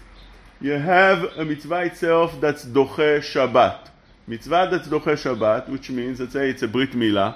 You 0.60 0.72
have 0.72 1.24
a 1.38 1.46
mitzvah 1.46 1.84
itself 1.84 2.42
that's 2.42 2.66
doche 2.66 3.20
Shabbat. 3.20 3.90
Mitzvah 4.26 4.68
that's 4.72 4.88
doche 4.88 5.14
Shabbat, 5.14 5.70
which 5.70 5.92
means, 5.92 6.20
let's 6.20 6.34
say 6.34 6.50
it's 6.50 6.64
a 6.64 6.68
brit 6.68 6.94
milah. 6.94 7.36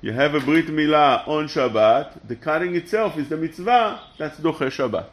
You 0.00 0.12
have 0.12 0.36
a 0.36 0.40
brit 0.40 0.66
milah 0.66 1.26
on 1.26 1.48
Shabbat. 1.48 2.28
The 2.28 2.36
cutting 2.36 2.76
itself 2.76 3.18
is 3.18 3.28
the 3.28 3.36
mitzvah 3.36 4.00
that's 4.16 4.38
doche 4.38 4.70
Shabbat. 4.70 5.06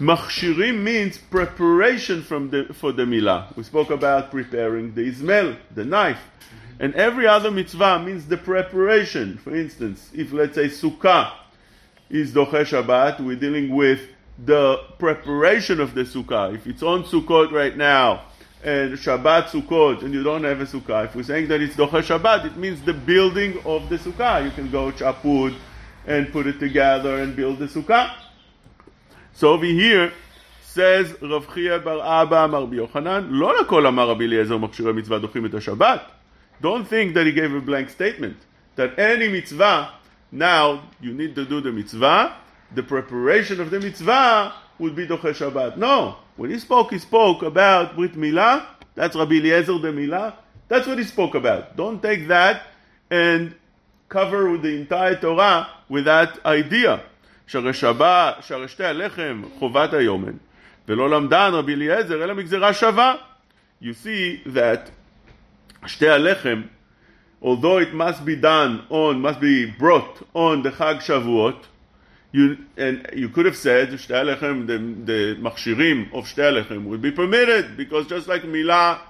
Machshirim 0.00 0.82
means 0.82 1.18
preparation 1.18 2.22
from 2.22 2.48
the, 2.48 2.72
for 2.72 2.92
the 2.92 3.02
milah. 3.02 3.54
We 3.56 3.62
spoke 3.62 3.90
about 3.90 4.30
preparing 4.30 4.94
the 4.94 5.02
izmel, 5.02 5.58
the 5.74 5.84
knife. 5.84 6.22
And 6.79 6.93
every 6.95 7.27
other 7.27 7.51
mitzvah 7.51 7.99
means 7.99 8.27
the 8.27 8.37
preparation. 8.37 9.37
For 9.37 9.55
instance, 9.55 10.09
if 10.13 10.33
let's 10.33 10.55
say 10.55 10.67
sukkah 10.67 11.31
is 12.09 12.33
doche 12.33 12.65
Shabbat, 12.65 13.21
we're 13.21 13.35
dealing 13.35 13.73
with 13.73 14.01
the 14.43 14.77
preparation 14.99 15.79
of 15.79 15.93
the 15.93 16.01
sukkah. 16.01 16.53
If 16.53 16.67
it's 16.67 16.83
on 16.83 17.03
Sukkot 17.03 17.51
right 17.51 17.75
now, 17.75 18.23
and 18.63 18.93
Shabbat 18.93 19.45
Sukkot, 19.45 20.03
and 20.03 20.13
you 20.13 20.23
don't 20.23 20.43
have 20.43 20.59
a 20.59 20.65
sukkah, 20.65 21.05
if 21.05 21.15
we're 21.15 21.23
saying 21.23 21.47
that 21.47 21.61
it's 21.61 21.75
Docha 21.75 22.01
Shabbat, 22.01 22.45
it 22.45 22.57
means 22.57 22.81
the 22.81 22.93
building 22.93 23.59
of 23.65 23.87
the 23.89 23.97
sukkah. 23.97 24.43
You 24.43 24.51
can 24.51 24.69
go 24.69 24.91
chop 24.91 25.23
wood 25.23 25.55
and 26.05 26.31
put 26.31 26.47
it 26.47 26.59
together 26.59 27.21
and 27.21 27.35
build 27.35 27.59
the 27.59 27.67
sukkah. 27.67 28.13
So 29.33 29.53
over 29.53 29.65
here, 29.65 30.11
says 30.61 31.13
רב 31.21 31.47
חייא 31.47 31.77
בר 31.77 32.21
אבא 32.21 32.43
אמר 32.45 32.61
רבי 32.61 32.75
יוחנן, 32.75 33.27
לא 33.29 33.61
לכל 33.61 33.87
אמר 33.87 34.09
רבי 34.09 34.25
אליעזר 34.25 34.57
מכשירי 34.57 34.93
מצווה 34.93 35.19
דוחים 35.19 35.45
את 35.45 35.53
השבת. 35.53 36.11
Don't 36.61 36.85
think 36.85 37.13
that 37.13 37.25
he 37.25 37.31
gave 37.31 37.53
a 37.53 37.61
blank 37.61 37.89
statement. 37.89 38.37
That 38.75 38.97
any 38.97 39.27
mitzvah, 39.29 39.93
now 40.31 40.83
you 41.01 41.13
need 41.13 41.35
to 41.35 41.45
do 41.45 41.61
the 41.61 41.71
mitzvah, 41.71 42.35
the 42.73 42.83
preparation 42.83 43.59
of 43.61 43.69
the 43.71 43.79
mitzvah 43.79 44.53
would 44.79 44.95
be 44.95 45.07
doche 45.07 45.33
Shabbat. 45.33 45.77
No. 45.77 46.17
When 46.35 46.49
he 46.49 46.59
spoke, 46.59 46.91
he 46.91 46.99
spoke 46.99 47.43
about 47.43 47.95
Brit 47.95 48.13
Milah. 48.13 48.65
That's 48.95 49.15
Rabbi 49.15 49.35
Eliezer 49.35 49.79
de 49.79 49.93
Milah. 49.93 50.33
That's 50.67 50.87
what 50.87 50.97
he 50.97 51.03
spoke 51.03 51.35
about. 51.35 51.77
Don't 51.77 52.01
take 52.01 52.27
that 52.27 52.63
and 53.09 53.55
cover 54.09 54.57
the 54.57 54.75
entire 54.75 55.15
Torah 55.15 55.69
with 55.89 56.05
that 56.05 56.39
idea. 56.45 57.01
שהרי 57.47 57.73
שבת, 57.73 58.35
שהרי 58.41 58.67
שתי 58.67 58.83
הלחם 58.83 59.41
חובת 59.59 59.93
היומן, 59.93 60.33
ולא 60.87 61.09
למדן 61.09 61.49
רבי 61.53 61.73
אליעזר 61.73 62.23
אלא 62.23 62.33
מגזרה 62.33 62.73
שווה. 62.73 63.15
You 63.81 63.93
see 63.93 64.41
that 64.47 64.89
Shte 65.82 66.06
Alechem, 66.06 66.68
although 67.42 67.78
it 67.78 67.94
must 67.94 68.24
be 68.24 68.36
done 68.36 68.84
on, 68.90 69.20
must 69.20 69.40
be 69.40 69.66
brought 69.66 70.26
on 70.34 70.62
the 70.62 70.70
Chag 70.70 70.98
Shavuot, 70.98 71.64
you, 72.32 72.58
and 72.76 73.08
you 73.14 73.28
could 73.28 73.46
have 73.46 73.56
said 73.56 73.88
Shte 73.90 74.38
Alechem, 74.38 74.66
the, 74.66 74.78
the 75.04 75.40
Machshirim 75.40 76.12
of 76.12 76.26
Shte 76.26 76.64
Alechem 76.64 76.84
would 76.84 77.02
be 77.02 77.10
permitted, 77.10 77.76
because 77.76 78.06
just 78.06 78.28
like 78.28 78.42
Milah, 78.42 79.00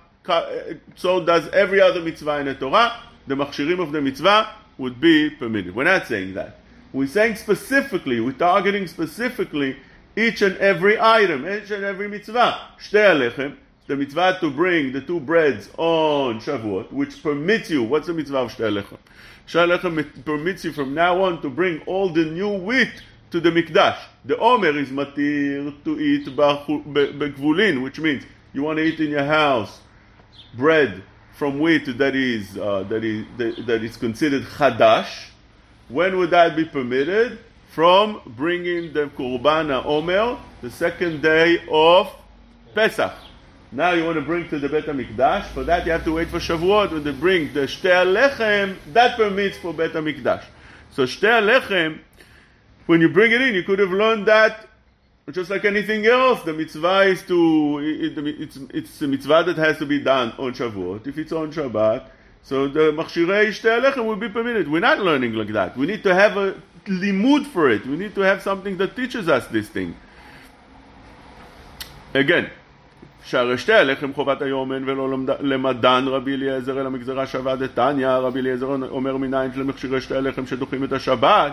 so 0.95 1.25
does 1.25 1.49
every 1.49 1.81
other 1.81 2.01
mitzvah 2.01 2.39
in 2.39 2.47
the 2.47 2.55
Torah, 2.55 3.03
the 3.27 3.35
Machshirim 3.35 3.81
of 3.81 3.93
the 3.93 4.01
mitzvah 4.01 4.55
would 4.79 5.01
be 5.01 5.31
permitted. 5.31 5.75
We're 5.75 5.85
not 5.85 6.07
saying 6.07 6.35
that. 6.35 6.59
We're 6.93 7.09
saying 7.09 7.37
specifically, 7.37 8.21
we're 8.21 8.33
targeting 8.33 8.87
specifically 8.87 9.77
each 10.17 10.43
and 10.43 10.57
every 10.59 10.99
item, 11.01 11.49
each 11.49 11.71
and 11.71 11.85
every 11.85 12.09
mitzvah. 12.09 12.61
Shte 12.79 13.33
Alechem, 13.33 13.57
the 13.87 13.97
mitzvah 13.97 14.39
to 14.41 14.51
bring 14.51 14.93
the 14.93 15.01
two 15.01 15.21
breads 15.21 15.69
on 15.77 16.41
Shavuot, 16.41 16.93
which 16.93 17.23
permits 17.23 17.71
you, 17.71 17.83
what's 17.83 18.07
the 18.07 18.15
mitzvah 18.15 18.39
of? 18.39 18.51
Shtei 18.53 18.99
alechem 19.49 20.25
permits 20.25 20.65
you 20.65 20.73
from 20.73 20.95
now 20.95 21.23
on 21.23 21.43
to 21.43 21.51
bring 21.51 21.81
all 21.83 22.09
the 22.09 22.25
new 22.25 22.51
wheat 22.51 23.03
to 23.31 23.41
the 23.41 23.51
mikdash. 23.51 23.99
The 24.25 24.39
omer 24.39 24.79
is 24.79 24.91
matir 24.91 25.83
to 25.85 26.01
eat 26.01 26.27
begvulin, 26.27 27.83
which 27.83 27.99
means 27.99 28.25
you 28.53 28.63
want 28.63 28.79
to 28.79 28.85
eat 28.85 29.01
in 29.01 29.11
your 29.11 29.25
house 29.25 29.81
bread 30.55 31.03
from 31.35 31.59
wheat 31.59 31.87
that 31.99 32.15
is, 32.15 32.59
uh, 32.59 32.83
that 32.85 33.03
is, 33.03 33.25
that, 33.39 33.67
that 33.67 33.83
is 33.83 33.97
considered 33.97 34.43
chadash, 34.43 35.29
when 35.89 36.19
would 36.19 36.31
that 36.31 36.55
be 36.55 36.65
permitted? 36.65 37.39
From 37.71 38.21
bringing 38.27 38.93
the 38.93 39.07
Kurbana 39.17 39.85
Omer, 39.87 40.39
the 40.61 40.71
second 40.71 41.23
day 41.23 41.63
of 41.71 42.13
Pesach. 42.75 43.15
Now 43.73 43.93
you 43.93 44.05
want 44.05 44.17
to 44.17 44.23
bring 44.23 44.49
to 44.49 44.59
the 44.59 44.69
Bet 44.69 44.87
HaMikdash. 44.87 45.47
For 45.47 45.65
that 45.65 45.87
you 45.87 45.93
have 45.93 46.05
to 46.05 46.13
wait 46.13 46.29
for 46.29 46.39
Shavuot. 46.39 46.93
When 46.93 47.05
they 47.05 47.13
bring 47.13 47.53
the 47.53 47.61
Shtei 47.61 48.05
Lechem, 48.05 48.77
that 48.93 49.17
permits 49.17 49.59
for 49.59 49.73
Bet 49.73 49.93
HaMikdash. 49.93 50.45
So 50.93 51.05
Shtei 51.05 51.41
Lechem, 51.41 52.01
when 52.87 53.01
you 53.01 53.09
bring 53.09 53.31
it 53.31 53.41
in, 53.41 53.55
you 53.55 53.63
could 53.63 53.79
have 53.79 53.91
learned 53.91 54.27
that 54.27 54.67
just 55.31 55.51
like 55.51 55.65
anything 55.65 56.07
else. 56.07 56.43
The 56.43 56.53
mitzvah 56.53 57.03
is 57.03 57.23
to, 57.25 57.79
it, 57.79 58.19
it's, 58.19 58.57
it's 58.75 59.03
a 59.03 59.07
mitzvah 59.07 59.45
that 59.47 59.57
has 59.59 59.79
to 59.79 59.87
be 59.87 60.01
done 60.01 60.33
on 60.33 60.53
Shavuot. 60.53 61.07
If 61.07 61.19
it's 61.19 61.33
on 61.33 61.53
Shabbat, 61.53 62.09
so 62.43 62.69
the 62.69 62.93
machshirei 62.93 63.49
shtei 63.49 63.81
alechem 63.81 64.07
will 64.07 64.17
be 64.17 64.29
permitted. 64.29 64.71
We're 64.71 64.81
not 64.81 64.99
learning 64.99 65.35
like 65.35 65.49
that. 65.49 65.77
We 65.77 65.87
need 65.87 66.03
to 66.05 66.15
have 66.15 66.37
a 66.37 66.61
limud 66.87 67.47
for 67.47 67.71
it. 67.71 67.87
We 67.87 67.97
need 67.97 68.15
to 68.15 68.23
have 68.23 68.43
something 68.43 68.77
that 68.79 68.97
teaches 68.97 69.29
us 69.29 69.47
this 69.49 69.69
thing. 69.69 69.95
Again, 72.15 72.51
שהרי 73.25 73.59
שתי 73.59 73.73
הלחם 73.73 74.13
חובת 74.13 74.43
היומן 74.43 74.89
ולא 74.89 75.19
למדן 75.41 76.05
רבי 76.07 76.35
אליעזר 76.35 76.81
אלא 76.81 76.91
מגזרה 76.91 77.27
שווה 77.27 77.57
דתניא 77.57 78.09
רבי 78.09 78.41
אליעזר 78.41 78.67
אומר 78.67 79.17
מניין 79.17 79.53
שלמכשירי 79.55 80.01
שתי 80.01 80.17
הלחם 80.17 80.47
שדוחים 80.47 80.85
את 80.85 80.93
השבת 80.93 81.53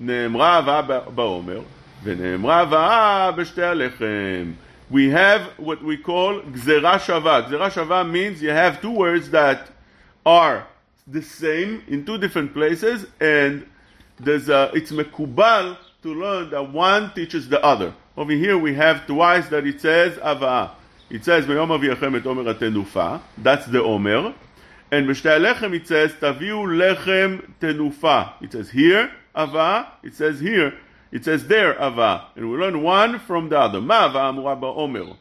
נאמרה 0.00 0.56
הבאה 0.56 0.82
בעומר 1.14 1.60
ונאמרה 2.04 2.60
הבאה 2.60 3.32
בשתי 3.32 3.62
הלחם 3.62 4.52
we 4.92 5.10
have 5.14 5.40
what 5.58 5.82
we 5.82 6.06
call 6.06 6.50
גזרה 6.52 6.98
שווה 6.98 7.40
גזרה 7.40 7.70
שווה 7.70 8.02
means 8.02 8.42
you 8.42 8.50
have 8.50 8.82
two 8.82 8.92
words 8.92 9.30
that 9.30 9.70
are 10.26 10.66
the 11.06 11.22
same 11.22 11.84
in 11.88 12.04
two 12.04 12.18
different 12.18 12.52
places, 12.52 13.06
and 13.20 13.64
there's 14.18 14.48
a, 14.48 14.70
it's 14.74 14.90
mekubal 14.90 15.76
to 16.02 16.14
learn 16.14 16.50
that 16.50 16.72
one 16.72 17.12
teaches 17.14 17.48
the 17.48 17.62
other. 17.64 17.94
Over 18.16 18.32
here 18.32 18.58
we 18.58 18.74
have 18.74 19.06
twice 19.06 19.48
that 19.48 19.66
it 19.66 19.80
says 19.80 20.16
avah. 20.18 20.70
It 21.08 21.24
says, 21.24 21.46
Vayom 21.46 21.68
aviyachem 21.68 22.16
et 22.16 22.26
omer 22.26 22.54
tenufa. 22.54 23.20
That's 23.38 23.66
the 23.66 23.82
omer. 23.82 24.34
And 24.90 25.08
Mishnah 25.08 25.32
Lechem, 25.40 25.74
it 25.74 25.88
says, 25.88 26.12
Taviu 26.12 26.64
Lechem 26.64 27.54
Tenufa. 27.60 28.34
It 28.40 28.52
says 28.52 28.70
here, 28.70 29.10
Ava. 29.36 29.88
It 30.04 30.14
says 30.14 30.38
here. 30.38 30.74
It 31.10 31.24
says 31.24 31.48
there, 31.48 31.74
Ava. 31.74 32.28
And 32.36 32.50
we 32.50 32.56
learn 32.56 32.82
one 32.82 33.18
from 33.18 33.48
the 33.48 33.58
other. 33.58 33.80
Ma 33.80 34.08
Ava 34.08 34.18
Amura 34.18 34.62
Omer. 34.62 35.16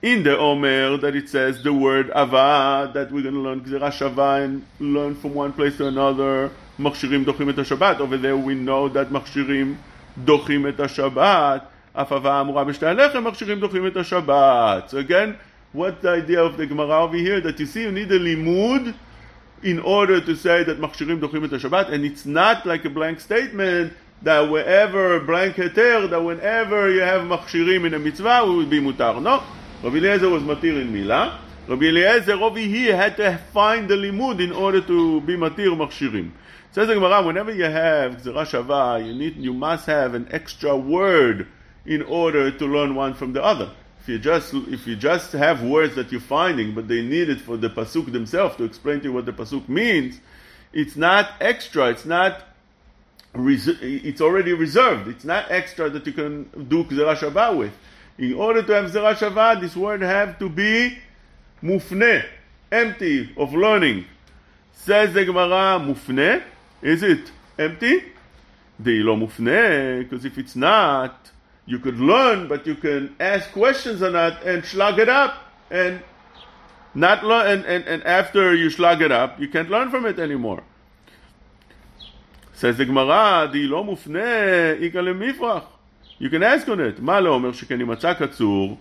In 0.00 0.22
the 0.22 0.36
Omer, 0.36 0.96
that 0.96 1.14
it 1.14 1.28
says 1.28 1.62
the 1.62 1.74
word 1.74 2.10
Ava, 2.14 2.90
that 2.94 3.12
we're 3.12 3.22
going 3.22 3.34
to 3.34 3.40
learn 3.40 3.60
Gzera 3.60 3.90
Shava 3.90 4.44
and 4.44 4.64
learn 4.80 5.14
from 5.14 5.34
one 5.34 5.52
place 5.52 5.76
to 5.76 5.88
another. 5.88 6.50
Makshirim 6.78 7.26
Dochim 7.26 7.50
Et 7.50 7.56
Hashabbat. 7.56 8.00
Over 8.00 8.16
there, 8.16 8.36
we 8.36 8.54
know 8.54 8.88
that 8.88 9.10
Makshirim 9.10 9.76
Dochim 10.18 10.68
Et 10.68 10.76
Hashabbat. 10.76 11.66
So 11.94 12.00
again, 14.98 15.38
what 15.72 16.00
the 16.00 16.08
idea 16.08 16.42
of 16.42 16.56
the 16.56 16.66
Gemara 16.66 17.02
over 17.02 17.16
here? 17.16 17.40
That 17.42 17.60
you 17.60 17.66
see, 17.66 17.82
you 17.82 17.92
need 17.92 18.10
a 18.10 18.18
limud 18.18 18.94
in 19.62 19.78
order 19.78 20.18
to 20.20 20.34
say 20.34 20.64
that 20.64 20.80
Machshirim 20.80 21.20
Dochim 21.20 21.44
Et 21.44 21.50
HaShabbat, 21.50 21.92
and 21.92 22.06
it's 22.06 22.24
not 22.24 22.64
like 22.64 22.86
a 22.86 22.90
blank 22.90 23.20
statement 23.20 23.92
that 24.22 24.40
wherever 24.50 25.20
blank 25.20 25.56
heter, 25.56 26.08
that 26.08 26.22
whenever 26.22 26.90
you 26.90 27.00
have 27.00 27.22
Machshirim 27.22 27.84
in 27.86 27.92
a 27.92 27.98
mitzvah, 27.98 28.42
it 28.44 28.48
would 28.48 28.70
be 28.70 28.80
mutar. 28.80 29.20
No, 29.20 29.42
Rabbi 29.82 29.98
Eliezer 29.98 30.30
was 30.30 30.42
matir 30.42 30.80
in 30.80 30.92
milah. 30.94 31.38
Rabbi 31.68 31.84
Eliezer 31.84 32.40
over 32.42 32.58
here 32.58 32.96
had 32.96 33.18
to 33.18 33.38
find 33.52 33.86
the 33.88 33.96
limud 33.96 34.40
in 34.40 34.52
order 34.52 34.80
to 34.80 35.20
be 35.20 35.36
matir 35.36 35.76
machshirim. 35.76 36.30
Says 36.70 36.88
the 36.88 36.94
Gemara, 36.94 37.22
whenever 37.22 37.52
you 37.52 37.64
have 37.64 38.24
the 38.24 38.32
shava, 38.32 39.06
you 39.06 39.12
need, 39.12 39.36
you 39.36 39.52
must 39.52 39.84
have 39.84 40.14
an 40.14 40.26
extra 40.30 40.74
word 40.74 41.46
in 41.86 42.02
order 42.02 42.50
to 42.50 42.66
learn 42.66 42.94
one 42.94 43.14
from 43.14 43.32
the 43.32 43.42
other. 43.42 43.70
If 44.00 44.08
you 44.08 44.18
just 44.18 44.52
if 44.52 44.86
you 44.86 44.96
just 44.96 45.32
have 45.32 45.62
words 45.62 45.94
that 45.94 46.10
you're 46.10 46.20
finding, 46.20 46.74
but 46.74 46.88
they 46.88 47.02
need 47.02 47.28
it 47.28 47.40
for 47.40 47.56
the 47.56 47.70
pasuk 47.70 48.10
themselves 48.10 48.56
to 48.56 48.64
explain 48.64 48.98
to 49.00 49.04
you 49.04 49.12
what 49.12 49.26
the 49.26 49.32
pasuk 49.32 49.68
means, 49.68 50.20
it's 50.72 50.96
not 50.96 51.30
extra. 51.40 51.90
It's 51.90 52.04
not. 52.04 52.42
It's 53.34 54.20
already 54.20 54.52
reserved. 54.52 55.08
It's 55.08 55.24
not 55.24 55.50
extra 55.50 55.88
that 55.88 56.06
you 56.06 56.12
can 56.12 56.44
do 56.68 56.84
Gzera 56.84 57.16
Shava 57.16 57.56
with. 57.56 57.72
In 58.18 58.34
order 58.34 58.62
to 58.62 58.74
have 58.74 58.90
Zera 58.90 59.14
Shava, 59.14 59.58
this 59.58 59.74
word 59.74 60.02
have 60.02 60.38
to 60.38 60.50
be 60.50 60.98
mufne, 61.62 62.24
empty 62.70 63.32
of 63.36 63.54
learning. 63.54 64.04
Says 64.74 65.14
the 65.14 65.24
Gemara, 65.24 65.80
mufne, 65.80 66.42
is 66.82 67.02
it 67.02 67.30
empty? 67.58 68.04
Deilo 68.82 69.16
mufne, 69.16 70.00
because 70.00 70.24
if 70.24 70.36
it's 70.36 70.56
not, 70.56 71.30
you 71.65 71.79
could 71.79 71.99
learn, 71.99 72.47
but 72.47 72.65
you 72.65 72.75
can 72.75 73.15
ask 73.19 73.51
questions 73.51 74.01
on 74.01 74.13
that 74.13 74.41
and 74.43 74.63
schlag 74.63 74.97
it 74.97 75.09
up 75.09 75.43
and 75.69 76.01
not 76.95 77.23
learn 77.23 77.45
and, 77.47 77.65
and, 77.65 77.83
and 77.85 78.03
after 78.03 78.55
you 78.55 78.69
schlag 78.69 79.01
it 79.01 79.11
up, 79.11 79.39
you 79.39 79.47
can't 79.47 79.69
learn 79.69 79.91
from 79.91 80.05
it 80.05 80.17
anymore. 80.17 80.63
Says 82.53 82.77
the 82.77 82.85
Gemara, 82.85 83.51
Deilo 83.53 83.85
mufne, 83.85 84.81
ika 84.81 84.97
lemifrach. 84.97 85.65
You 86.17 86.29
can 86.29 86.41
ask 86.41 86.67
on 86.69 86.79
it. 86.79 86.99
מה 86.99 87.19
לאומר 87.19 87.51
שכן 87.51 87.81
אם 87.81 87.87
מצא 87.87 88.13
קצור, 88.13 88.77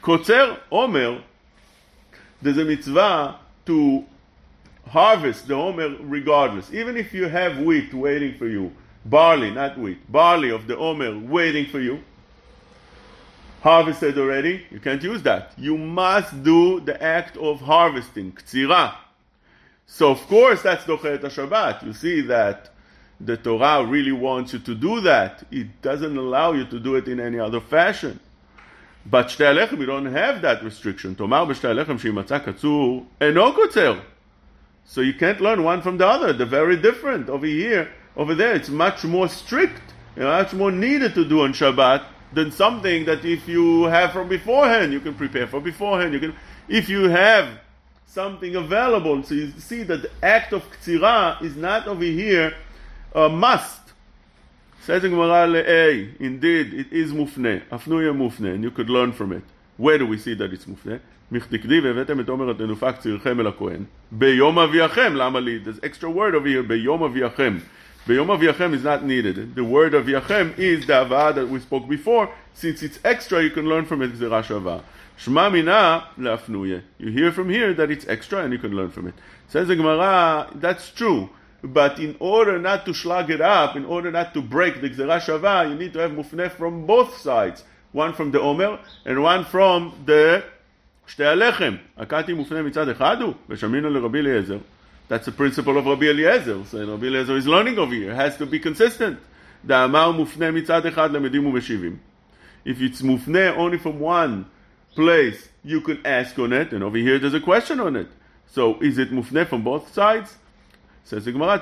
קוצר 0.00 0.54
אומר, 0.72 1.18
there's 2.42 2.58
a 2.58 2.64
mitzvah 2.64 3.34
to 3.66 4.04
harvest 4.86 5.48
the 5.48 5.54
omer 5.54 5.96
regardless. 6.02 6.72
Even 6.72 6.96
if 6.96 7.12
you 7.12 7.28
have 7.28 7.58
wheat 7.58 7.92
waiting 7.92 8.34
for 8.38 8.46
you, 8.46 8.70
barley, 9.04 9.50
not 9.50 9.76
wheat, 9.76 9.98
barley 10.10 10.50
of 10.50 10.66
the 10.66 10.76
omer 10.76 11.18
waiting 11.18 11.66
for 11.66 11.80
you, 11.80 11.98
harvested 13.63 14.17
already, 14.17 14.65
you 14.71 14.79
can't 14.81 15.01
use 15.01 15.23
that. 15.23 15.53
You 15.57 15.77
must 15.77 16.43
do 16.43 16.81
the 16.81 17.01
act 17.01 17.37
of 17.37 17.61
harvesting, 17.61 18.33
ktsira. 18.33 18.93
So 19.87 20.11
of 20.11 20.19
course 20.27 20.61
that's 20.61 20.85
Dochet 20.85 21.21
Shabbat. 21.21 21.85
You 21.85 21.93
see 21.93 22.19
that 22.21 22.71
the 23.21 23.37
Torah 23.37 23.85
really 23.85 24.11
wants 24.11 24.51
you 24.51 24.59
to 24.59 24.75
do 24.75 24.99
that. 25.01 25.45
It 25.49 25.81
doesn't 25.81 26.17
allow 26.17 26.51
you 26.51 26.65
to 26.65 26.77
do 26.77 26.95
it 26.95 27.07
in 27.07 27.21
any 27.21 27.39
other 27.39 27.61
fashion. 27.61 28.19
But 29.05 29.27
Shtei 29.27 29.77
we 29.77 29.85
don't 29.85 30.07
have 30.07 30.41
that 30.41 30.61
restriction. 30.61 31.15
Tomar 31.15 31.45
b'Shtei 31.45 31.73
Alechem 31.73 31.97
she'imatzah 31.97 32.43
katzur. 32.43 34.01
So 34.83 34.99
you 34.99 35.13
can't 35.13 35.39
learn 35.39 35.63
one 35.63 35.81
from 35.81 35.97
the 35.97 36.05
other. 36.05 36.33
They're 36.33 36.45
very 36.45 36.75
different. 36.75 37.29
Over 37.29 37.45
here, 37.45 37.89
over 38.17 38.35
there, 38.35 38.53
it's 38.55 38.67
much 38.67 39.05
more 39.05 39.29
strict, 39.29 39.81
you 40.17 40.23
much 40.23 40.53
more 40.53 40.71
needed 40.71 41.13
to 41.15 41.23
do 41.23 41.43
on 41.43 41.53
Shabbat 41.53 42.03
than 42.32 42.50
something 42.52 43.04
that 43.06 43.24
if 43.24 43.48
you 43.48 43.84
have 43.84 44.12
from 44.12 44.28
beforehand, 44.28 44.92
you 44.92 45.00
can 45.00 45.14
prepare 45.14 45.46
for 45.46 45.60
beforehand. 45.60 46.12
You 46.12 46.20
can, 46.20 46.34
if 46.68 46.88
you 46.88 47.08
have 47.08 47.60
something 48.06 48.56
available, 48.56 49.22
so 49.22 49.34
you 49.34 49.52
see 49.58 49.82
that 49.84 50.02
the 50.02 50.10
act 50.22 50.52
of 50.52 50.62
ktsira 50.70 51.40
is 51.42 51.56
not 51.56 51.86
over 51.86 52.04
here 52.04 52.54
a 53.14 53.28
must. 53.28 53.80
Says 54.82 55.02
the 55.02 55.08
Gemara 55.10 55.62
A, 55.66 56.14
indeed, 56.18 56.72
it 56.72 56.92
is 56.92 57.12
mufne, 57.12 57.62
afnuya 57.68 58.14
mufne, 58.16 58.54
and 58.54 58.64
you 58.64 58.70
could 58.70 58.88
learn 58.88 59.12
from 59.12 59.32
it. 59.32 59.42
Where 59.76 59.98
do 59.98 60.06
we 60.06 60.18
see 60.18 60.34
that 60.34 60.52
it's 60.52 60.64
mufne? 60.64 61.00
מכתכתיב 61.32 61.86
הבאתם 61.86 62.20
את 62.20 62.28
עומר 62.28 62.50
התנופה 62.50 62.92
קצירכם 62.92 63.40
אל 63.40 63.46
הכהן 63.46 63.84
ביום 64.10 64.58
אביאכם, 64.58 65.14
למה 65.14 65.40
לי? 65.40 65.58
There's 65.64 65.84
extra 65.84 66.08
word 66.08 66.34
over 66.34 66.46
here, 66.46 66.62
ביום 66.68 67.02
אביאכם. 67.02 67.58
ביום 68.06 68.30
אביאכם 68.30 68.72
is 68.74 68.84
not 68.84 69.02
needed. 69.02 69.54
The 69.54 69.64
word 69.64 69.94
אביאכם 69.94 70.48
is 70.56 70.86
the 70.86 70.92
הבאה 70.92 71.32
that 71.34 71.48
we 71.48 71.60
spoke 71.60 71.88
before. 71.88 72.28
Since 72.54 72.82
it's 72.82 72.98
extra, 73.04 73.42
you 73.42 73.50
can 73.50 73.68
learn 73.68 73.84
from 73.84 74.02
it 74.02 74.12
גזירה 74.12 74.42
שווה. 74.42 74.78
שמע 75.18 75.48
מינה 75.48 75.98
להפנויה. 76.18 76.78
You 77.00 77.10
hear 77.10 77.32
from 77.32 77.50
here 77.50 77.74
that 77.74 77.90
it's 77.90 78.06
extra 78.08 78.44
and 78.44 78.52
you 78.52 78.58
can 78.58 78.74
learn 78.74 78.90
from 78.90 79.08
it. 79.08 79.14
Says 79.48 79.68
the 79.68 79.76
Gemara, 79.76 80.48
that's 80.54 80.90
true. 80.90 81.28
But 81.62 81.98
in 81.98 82.16
order 82.20 82.58
not 82.58 82.86
to 82.86 82.92
schlag 82.92 83.30
it 83.30 83.40
up, 83.40 83.74
in 83.76 83.84
order 83.84 84.10
not 84.12 84.32
to 84.34 84.40
break 84.40 84.80
the 84.80 84.88
Gzera 84.88 85.18
Shava, 85.20 85.68
you 85.68 85.74
need 85.74 85.92
to 85.94 85.98
have 85.98 86.12
mufneh 86.12 86.50
from 86.52 86.86
both 86.86 87.18
sides. 87.18 87.64
One 87.92 88.12
from 88.12 88.30
the 88.30 88.40
Omer 88.40 88.78
and 89.04 89.22
one 89.22 89.44
from 89.44 89.92
the 90.06 90.42
שתי 91.08 91.24
הלחם. 91.24 91.76
הקאתי 91.98 92.32
מופנה 92.32 92.62
מצד 92.62 92.88
אחד 92.88 93.22
הוא, 93.22 93.34
ושמינו 93.48 93.90
לרבי 93.90 94.18
אליעזר. 94.18 94.58
that's 95.13 95.27
the 95.27 95.31
principle 95.31 95.77
of 95.77 95.85
Rabbi 95.85 96.05
Eliezer. 96.05 96.65
So 96.65 96.83
Rabbi 96.83 97.05
Eliezer 97.05 97.37
is 97.37 97.45
learning 97.45 97.77
over 97.77 97.93
here. 97.93 98.13
It 98.13 98.15
has 98.15 98.35
to 98.37 98.47
be 98.47 98.57
consistent. 98.57 99.19
If 99.63 100.01
it's 102.81 103.01
mufne 103.03 103.55
only 103.55 103.77
from 103.77 103.99
one 103.99 104.47
place, 104.95 105.49
you 105.63 105.81
can 105.81 106.03
ask 106.03 106.39
on 106.39 106.51
it, 106.51 106.71
and 106.73 106.83
over 106.83 106.97
here 106.97 107.19
there's 107.19 107.35
a 107.35 107.39
question 107.39 107.79
on 107.79 107.95
it. 107.95 108.07
So 108.47 108.79
is 108.79 108.97
it 108.97 109.11
mufne 109.11 109.47
from 109.47 109.63
both 109.63 109.93
sides? 109.93 110.35
Says 111.03 111.25
the 111.25 111.31
Gemara, 111.31 111.61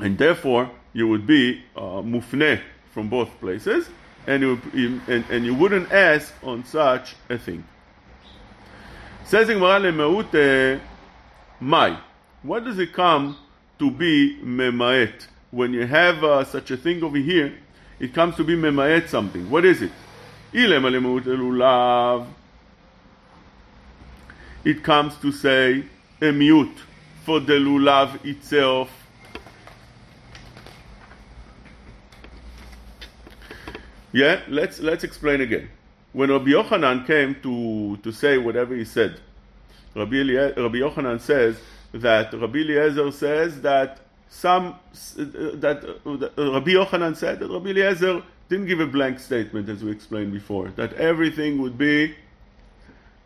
and 0.00 0.18
therefore 0.18 0.72
you 0.92 1.06
would 1.06 1.24
be 1.24 1.62
mufne 1.76 2.58
uh, 2.58 2.62
from 2.90 3.08
both 3.08 3.30
places, 3.38 3.88
and 4.26 4.42
you, 4.42 4.60
and, 5.06 5.24
and 5.30 5.46
you 5.46 5.54
wouldn't 5.54 5.92
ask 5.92 6.34
on 6.42 6.64
such 6.64 7.14
a 7.30 7.38
thing. 7.38 7.62
Says 9.24 9.46
the 9.46 9.54
Gemara, 9.54 9.78
mai. 11.64 11.98
What 12.42 12.64
does 12.64 12.78
it 12.78 12.92
come 12.92 13.36
to 13.78 13.90
be 13.90 14.38
memaet? 14.42 15.26
When 15.50 15.72
you 15.72 15.86
have 15.86 16.22
uh, 16.22 16.44
such 16.44 16.70
a 16.70 16.76
thing 16.76 17.02
over 17.02 17.16
here, 17.16 17.54
it 17.98 18.12
comes 18.12 18.36
to 18.36 18.44
be 18.44 18.54
memaet 18.54 19.08
something. 19.08 19.48
What 19.48 19.64
is 19.64 19.80
it? 19.82 19.92
It 24.64 24.82
comes 24.82 25.16
to 25.16 25.32
say 25.32 25.84
a 26.20 26.32
mute 26.32 26.78
for 27.24 27.40
the 27.40 27.54
lulav 27.54 28.24
itself. 28.24 28.90
Yeah, 34.12 34.42
let's 34.48 34.80
let's 34.80 35.02
explain 35.02 35.40
again. 35.40 35.68
When 36.12 36.30
Rabbi 36.30 36.50
Yochanan 36.50 37.04
came 37.06 37.34
to, 37.42 37.96
to 37.96 38.12
say 38.12 38.38
whatever 38.38 38.76
he 38.76 38.84
said, 38.84 39.20
Rabbi, 39.94 40.16
Rabbi 40.16 40.78
Yochanan 40.78 41.20
says 41.20 41.56
that 41.92 42.32
Rabbi 42.32 42.58
Eliezer 42.58 43.10
says 43.12 43.60
that 43.62 44.00
some 44.28 44.76
that 45.16 45.82
Rabbi 46.04 46.70
Yochanan 46.72 47.16
said 47.16 47.38
that 47.38 47.48
Rabbi 47.48 47.70
Eliezer 47.70 48.22
didn't 48.48 48.66
give 48.66 48.80
a 48.80 48.86
blank 48.86 49.20
statement 49.20 49.68
as 49.68 49.82
we 49.84 49.90
explained 49.90 50.32
before 50.32 50.68
that 50.76 50.92
everything 50.94 51.62
would 51.62 51.78
be 51.78 52.14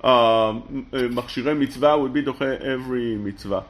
um, 0.02 0.86
uh, 0.92 0.98
mitzvah 1.54 1.98
would 1.98 2.12
be 2.12 2.22
doche 2.22 2.60
every 2.60 3.16
mitzvah. 3.16 3.64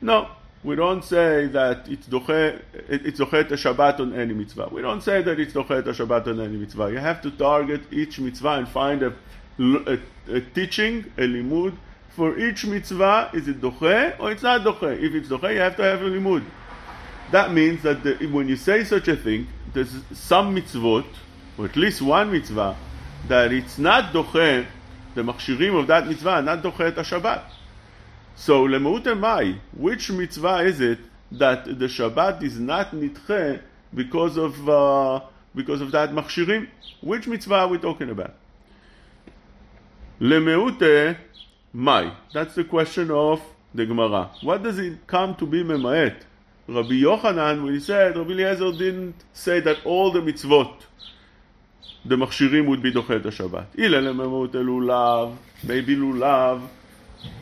No, 0.00 0.28
we 0.62 0.76
don't 0.76 1.02
say 1.02 1.46
that 1.46 1.88
it's 1.88 2.06
doche 2.06 2.60
it's 2.88 3.18
doche 3.18 3.50
a 3.50 3.54
Shabbat 3.54 4.00
on 4.00 4.14
any 4.14 4.34
mitzvah. 4.34 4.68
We 4.70 4.82
don't 4.82 5.02
say 5.02 5.22
that 5.22 5.40
it's 5.40 5.54
doche 5.54 5.70
a 5.70 5.82
Shabbat 5.82 6.28
on 6.28 6.40
any 6.40 6.58
mitzvah. 6.58 6.92
You 6.92 6.98
have 6.98 7.22
to 7.22 7.30
target 7.30 7.80
each 7.90 8.20
mitzvah 8.20 8.50
and 8.50 8.68
find 8.68 9.02
a, 9.02 9.14
a, 9.58 9.98
a 10.28 10.40
teaching, 10.40 11.06
a 11.16 11.22
limud 11.22 11.74
for 12.14 12.38
each 12.38 12.64
mitzvah. 12.64 13.30
Is 13.34 13.48
it 13.48 13.60
doche 13.60 14.18
or 14.18 14.30
it's 14.32 14.42
not 14.42 14.62
doche? 14.62 15.00
If 15.02 15.14
it's 15.14 15.28
doche, 15.28 15.52
you 15.52 15.60
have 15.60 15.76
to 15.76 15.82
have 15.82 16.02
a 16.02 16.04
limud. 16.04 16.44
That 17.30 17.52
means 17.52 17.82
that 17.82 18.02
the, 18.02 18.14
when 18.26 18.48
you 18.48 18.56
say 18.56 18.84
such 18.84 19.08
a 19.08 19.16
thing, 19.16 19.48
there's 19.72 19.92
some 20.12 20.54
mitzvot, 20.54 21.06
or 21.58 21.64
at 21.66 21.76
least 21.76 22.02
one 22.02 22.30
mitzvah, 22.30 22.76
that 23.28 23.52
it's 23.52 23.78
not 23.78 24.12
doche, 24.12 24.66
the 25.14 25.22
machshirim 25.22 25.78
of 25.78 25.86
that 25.88 26.06
mitzvah, 26.06 26.42
not 26.42 26.62
doche 26.62 26.80
et 26.80 26.94
Shabbat. 26.94 27.42
So, 28.36 28.66
lemeut 28.66 29.18
mai, 29.18 29.58
which 29.76 30.10
mitzvah 30.10 30.58
is 30.64 30.80
it 30.80 30.98
that 31.32 31.64
the 31.64 31.86
Shabbat 31.86 32.42
is 32.42 32.58
not 32.58 32.90
nitche 32.92 33.60
because 33.92 34.36
of 34.36 34.68
uh, 34.68 35.20
because 35.54 35.80
of 35.80 35.90
that 35.92 36.10
machshirim? 36.10 36.68
Which 37.00 37.26
mitzvah 37.26 37.54
are 37.54 37.68
we 37.68 37.78
talking 37.78 38.10
about? 38.10 38.34
Lemeute 40.20 41.16
mai. 41.74 42.12
That's 42.32 42.54
the 42.54 42.64
question 42.64 43.10
of 43.10 43.42
the 43.74 43.84
Gemara. 43.84 44.30
What 44.42 44.62
does 44.62 44.78
it 44.78 45.06
come 45.06 45.34
to 45.36 45.46
be 45.46 45.62
memaet? 45.64 46.16
Rabbi 46.66 46.92
Yochanan, 46.92 47.64
when 47.64 47.74
he 47.74 47.80
said, 47.80 48.16
Rabbi 48.16 48.30
Eliezer 48.30 48.72
didn't 48.72 49.16
say 49.34 49.60
that 49.60 49.84
all 49.84 50.10
the 50.10 50.20
mitzvot, 50.20 50.72
the 52.06 52.16
machshirim 52.16 52.66
would 52.68 52.82
be 52.82 52.92
dochet 52.92 53.22
Shabbat. 53.22 53.66
Ila 53.78 53.98
lememut 53.98 54.52
lulav, 54.52 55.36
maybe 55.64 55.96
lulav, 55.96 56.62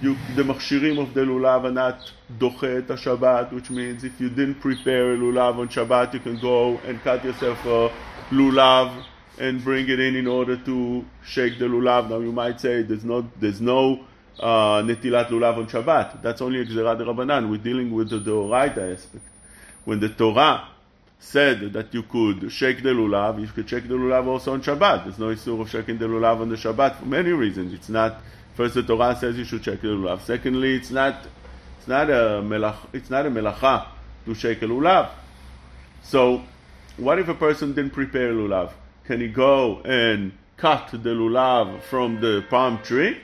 you, 0.01 0.17
the 0.35 0.43
machshirim 0.43 1.01
of 1.01 1.15
the 1.15 1.21
lulav 1.21 1.65
are 1.65 1.71
not 1.71 2.13
dochet 2.39 2.87
Shabbat, 2.87 3.53
which 3.53 3.71
means 3.71 4.03
if 4.03 4.21
you 4.21 4.29
didn't 4.29 4.57
prepare 4.57 5.13
a 5.13 5.17
lulav 5.17 5.59
on 5.59 5.69
Shabbat, 5.69 6.15
you 6.15 6.21
can 6.21 6.41
go 6.41 6.79
and 6.87 7.01
cut 7.03 7.25
yourself 7.25 7.65
a 7.67 7.93
lulav 8.31 9.05
and 9.39 9.63
bring 9.63 9.89
it 9.89 10.01
in 10.01 10.17
in 10.17 10.27
order 10.27 10.57
to 10.57 11.05
shake 11.25 11.59
the 11.59 11.67
lulav. 11.67 12.09
Now 12.09 12.19
you 12.19 12.33
might 12.33 12.61
say 12.61 12.83
there's 12.83 13.05
no, 13.05 13.29
there's 13.39 13.61
no 13.61 14.05
netilat 14.39 15.29
lulav 15.29 15.59
on 15.59 15.67
Shabbat. 15.67 16.23
That's 16.23 16.41
only 16.41 16.61
a 16.61 16.65
gzerat 16.65 16.99
Rabbanan. 16.99 17.51
We're 17.51 17.59
dealing 17.59 17.93
with 17.93 18.11
the 18.11 18.19
Doraita 18.19 18.95
aspect. 18.95 19.25
When 19.85 20.01
the 20.01 20.09
Torah 20.09 20.69
said 21.19 21.73
that 21.73 21.93
you 21.95 22.03
could 22.03 22.51
shake 22.51 22.83
the 22.83 22.91
lulav, 22.91 23.41
you 23.41 23.47
could 23.47 23.69
shake 23.69 23.89
the 23.89 23.95
lulav 23.95 24.27
also 24.27 24.53
on 24.53 24.63
Shabbat. 24.63 25.05
There's 25.05 25.19
no 25.19 25.31
issue 25.31 25.61
of 25.61 25.71
shaking 25.71 25.99
the 25.99 26.07
lulav 26.07 26.41
on 26.41 26.49
the 26.49 26.57
Shabbat 26.57 26.97
for 26.97 27.07
many 27.07 27.31
reasons. 27.31 27.73
It's 27.73 27.89
not 27.89 28.21
first 28.55 28.75
the 28.75 28.83
Torah 28.83 29.17
says 29.17 29.37
you 29.37 29.45
should 29.45 29.65
shake 29.65 29.81
the 29.83 29.89
lulav. 29.89 30.21
Secondly, 30.23 30.77
it's 30.77 30.91
not 30.91 31.17
it's 31.79 31.89
not 31.89 32.11
a 32.11 32.43
melach, 32.43 32.77
it's 32.93 33.11
not 33.11 33.27
a 33.27 33.31
melacha 33.31 33.87
to 34.25 34.35
shake 34.35 34.63
a 34.63 34.67
lulav. 34.67 35.11
So, 36.03 36.43
what 36.97 37.19
if 37.19 37.29
a 37.29 37.35
person 37.35 37.73
didn't 37.73 37.93
prepare 37.93 38.33
lulav? 38.33 38.71
Can 39.05 39.21
he 39.21 39.29
go 39.29 39.81
and 39.85 40.33
cut 40.57 40.91
the 40.93 41.11
lulav 41.11 41.83
from 41.83 42.21
the 42.21 42.45
palm 42.49 42.79
tree? 42.83 43.21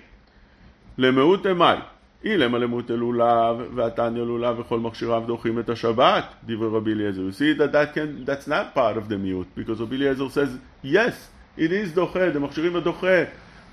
למהות 0.99 1.47
מאי. 1.47 1.77
אילמה 2.25 2.59
למות 2.59 2.91
לולב, 2.91 3.57
ועתניה 3.75 4.25
לולב 4.25 4.59
וכל 4.59 4.81
מכשיריו 4.81 5.23
דוחים 5.27 5.59
את 5.59 5.71
השבת, 5.71 6.25
דברי 6.45 6.69
רבי 6.77 6.93
אליעזר. 6.93 7.23
You 7.29 7.33
see 7.33 7.59
that, 7.59 7.73
that 7.73 7.95
can, 7.95 8.25
that's 8.25 8.49
not 8.49 8.75
part 8.75 8.97
of 8.97 9.09
the 9.09 9.19
mute, 9.19 9.47
because 9.57 9.81
רבי 9.81 9.97
אליעזר 9.97 10.27
says, 10.27 10.49
yes, 10.85 11.15
it 11.59 11.71
is 11.71 11.95
דוחה, 11.95 12.33
the 12.35 12.39
מכשירים 12.39 12.77
הדוחה. 12.77 13.23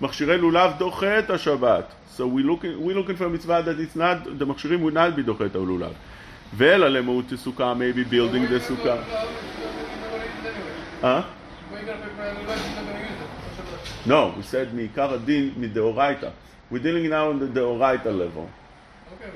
מכשירי 0.02 0.38
לולב 0.38 0.72
דוחה 0.78 1.20
את 1.20 1.30
השבת. 1.30 1.94
So 2.18 2.22
we 2.22 2.44
looking, 2.44 2.86
we 2.86 2.94
looking 2.94 3.18
for 3.18 3.26
a 3.26 3.30
mitzvah 3.30 3.64
that 3.66 3.80
it's 3.80 3.96
not, 3.96 4.40
the 4.40 4.46
מכשירים 4.46 4.84
would 4.84 4.94
not 4.94 5.18
be 5.18 5.22
דוחה 5.22 5.46
את 5.46 5.56
הלולב. 5.56 5.94
ואלא 6.54 6.88
למהות 6.88 7.32
הסוכה, 7.32 7.74
maybe 7.74 8.12
building 8.12 8.52
the 8.52 8.60
סוכה. 8.68 8.96
אה? 11.04 11.22
No, 14.08 14.34
we 14.38 14.44
said 14.44 14.76
מעיקר 14.76 15.14
הדין 15.14 15.54
מדאורייתא. 15.58 16.30
We're 16.72 16.82
dealing 16.82 17.10
now 17.10 17.30
on 17.30 17.40
the 17.40 17.48
deoraita 17.48 18.06
level. 18.06 18.50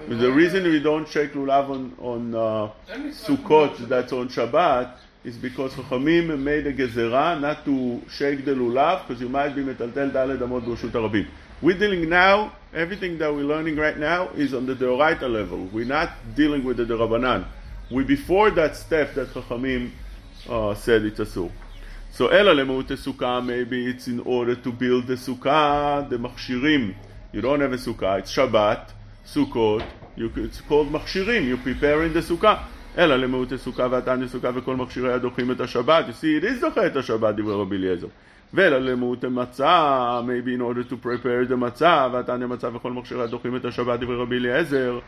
The 0.08 0.32
reason 0.32 0.64
we 0.64 0.80
don't 0.80 1.08
shake 1.08 1.34
lulav 1.34 1.70
on, 1.70 1.96
on 2.00 2.36
uh, 2.36 2.72
Sukkot 3.12 3.88
that's 3.88 4.12
on 4.12 4.30
Shabbat 4.30 4.94
is 5.24 5.38
because 5.38 5.74
Chachamim 5.74 6.40
made 6.40 6.66
a 6.66 6.74
gezerah 6.74 7.40
not 7.40 7.66
to 7.66 8.02
shake 8.10 8.46
the 8.46 8.52
lulav 8.52 9.08
because 9.08 9.22
you 9.22 9.30
might 9.30 9.56
be 9.56 9.64
metaltel 9.64 10.12
daled 10.12 10.40
amot 10.40 10.62
b'rshut 10.62 10.90
harabim. 10.90 11.28
We're 11.62 11.78
dealing 11.78 12.10
now, 12.10 12.54
everything 12.74 13.20
that 13.20 13.32
we're 13.32 13.44
learning 13.44 13.76
right 13.76 13.98
now 13.98 14.30
is 14.30 14.54
on 14.56 14.66
the 14.66 14.74
deoraita 14.74 15.32
level. 15.32 15.66
We're 15.72 15.86
not 15.86 16.10
dealing 16.36 16.64
with 16.64 16.78
the 16.78 16.86
derabanan. 16.86 17.46
we 17.92 18.04
before 18.04 18.50
that 18.52 18.76
step 18.76 19.14
that 19.14 19.28
Chachamim 19.30 19.92
uh, 20.50 20.74
said 20.74 21.04
it's 21.04 21.20
asur. 21.20 21.52
So 22.12 22.28
ela 22.30 22.56
lemut 22.56 22.88
sukkah, 22.88 23.46
maybe 23.46 23.86
it's 23.86 24.08
in 24.08 24.20
order 24.22 24.56
to 24.56 24.72
build 24.72 25.06
the 25.06 25.14
sukkah, 25.14 26.10
the 26.10 26.18
machshirim. 26.18 26.96
You 27.33 27.41
don't 27.41 27.61
have 27.61 27.73
a 27.73 27.77
sukkah, 27.77 28.21
it's 28.21 28.35
Shabbat, 28.35 28.91
Sukkot, 29.27 29.85
you, 30.17 30.31
it's 30.37 30.61
called 30.61 30.93
מכשירים, 30.93 31.49
you 31.49 31.57
prepare 31.57 32.05
in 32.05 32.13
the 32.13 32.23
sukkah. 32.23 32.59
אלא 32.99 33.17
למהות 33.17 33.53
הסוכה 33.53 33.87
והתניא 33.91 34.27
סוכה 34.27 34.51
וכל 34.55 34.77
מכשיריה 34.77 35.19
דוחים 35.19 35.51
את 35.51 35.61
השבת. 35.61 36.05
You 36.09 36.13
see, 36.13 36.43
it 36.43 36.45
is 36.45 36.61
דוחה 36.61 36.87
את 36.87 36.97
השבת, 36.97 37.35
דברי 37.35 37.55
רבי 37.55 37.77
אליעזר. 37.77 38.07
ואלא 38.55 38.79
למהות 38.79 39.25
המצה, 39.25 40.21
maybe 40.27 40.59
in 40.59 40.61
order 40.61 40.91
to 40.91 40.97
prepare 41.07 41.51
the 41.51 41.57
מצה, 41.57 42.09
והתניא 42.13 42.47
מצה 42.47 42.69
וכל 42.75 42.93
מכשיריה 42.93 43.27
דוחים 43.27 43.57
את 43.57 43.65
השבת, 43.65 44.01
דברי 44.01 44.17
רבי 44.17 44.37
אליעזר. 44.37 44.99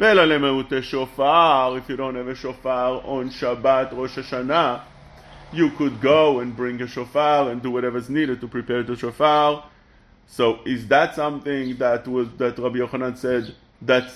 ואלא 0.00 0.24
למהות 0.24 0.72
השופר, 0.72 1.76
if 1.76 1.90
you 1.90 1.96
don't 1.96 2.14
have 2.14 2.28
a 2.28 2.44
shofar 2.44 3.06
on 3.06 3.30
שבת, 3.30 3.88
ראש 3.92 4.18
השנה, 4.18 4.76
you 5.52 5.68
could 5.78 6.02
go 6.02 6.40
and 6.40 6.56
bring 6.56 6.80
a 6.80 6.88
shofar 6.88 7.50
and 7.50 7.62
do 7.62 7.70
whatever's 7.70 8.08
needed 8.08 8.40
to 8.40 8.48
prepare 8.48 8.82
the 8.82 8.96
shofar. 8.96 9.62
So 10.28 10.60
is 10.64 10.88
that 10.88 11.14
something 11.14 11.76
that 11.78 12.08
was 12.08 12.28
that 12.38 12.58
Rabbi 12.58 12.78
Yochanan 12.78 13.16
said 13.16 13.54
that 13.82 14.10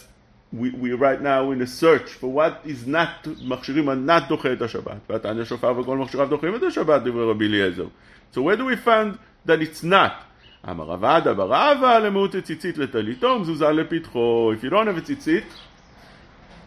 we, 0.52 0.70
we 0.70 0.92
right 0.92 1.20
now 1.20 1.50
in 1.50 1.60
a 1.60 1.66
search 1.66 2.10
for 2.10 2.28
what 2.32 2.60
is 2.64 2.86
not 2.86 3.24
מכשירים 3.24 4.06
not 4.06 4.28
דוחה 4.28 4.52
את 4.52 4.62
השבת. 4.62 4.96
והתניא 5.10 5.44
שופר 5.44 5.78
וכל 5.80 5.98
מכשיריו 5.98 6.28
דוחים 6.28 6.54
את 6.54 6.62
השבת 6.62 7.02
דברי 7.02 7.30
רבי 7.30 7.46
אליעזר. 7.46 7.86
So 8.32 8.42
where 8.42 8.56
do 8.56 8.64
we 8.64 8.76
find 8.76 9.18
that 9.46 9.60
it's 9.60 9.82
not? 9.82 10.24
אמר 10.70 10.84
רב 10.84 11.04
עדה 11.04 11.34
ברבה 11.34 11.98
למהות 11.98 12.34
הציצית 12.34 12.78
לטליתו 12.78 13.38
מזוזה 13.38 13.70
לפתחו. 13.70 14.52
If 14.52 14.64
you 14.64 14.70
don't 14.70 14.86
have 14.86 14.98
a 14.98 15.00
tzitzit, 15.00 15.44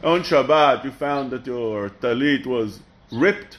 on 0.04 0.24
Shabbat 0.24 0.84
you 0.86 0.92
found 0.92 1.32
that 1.32 1.46
your 1.46 1.90
talit 2.02 2.46
was 2.46 2.80
ripped, 3.12 3.58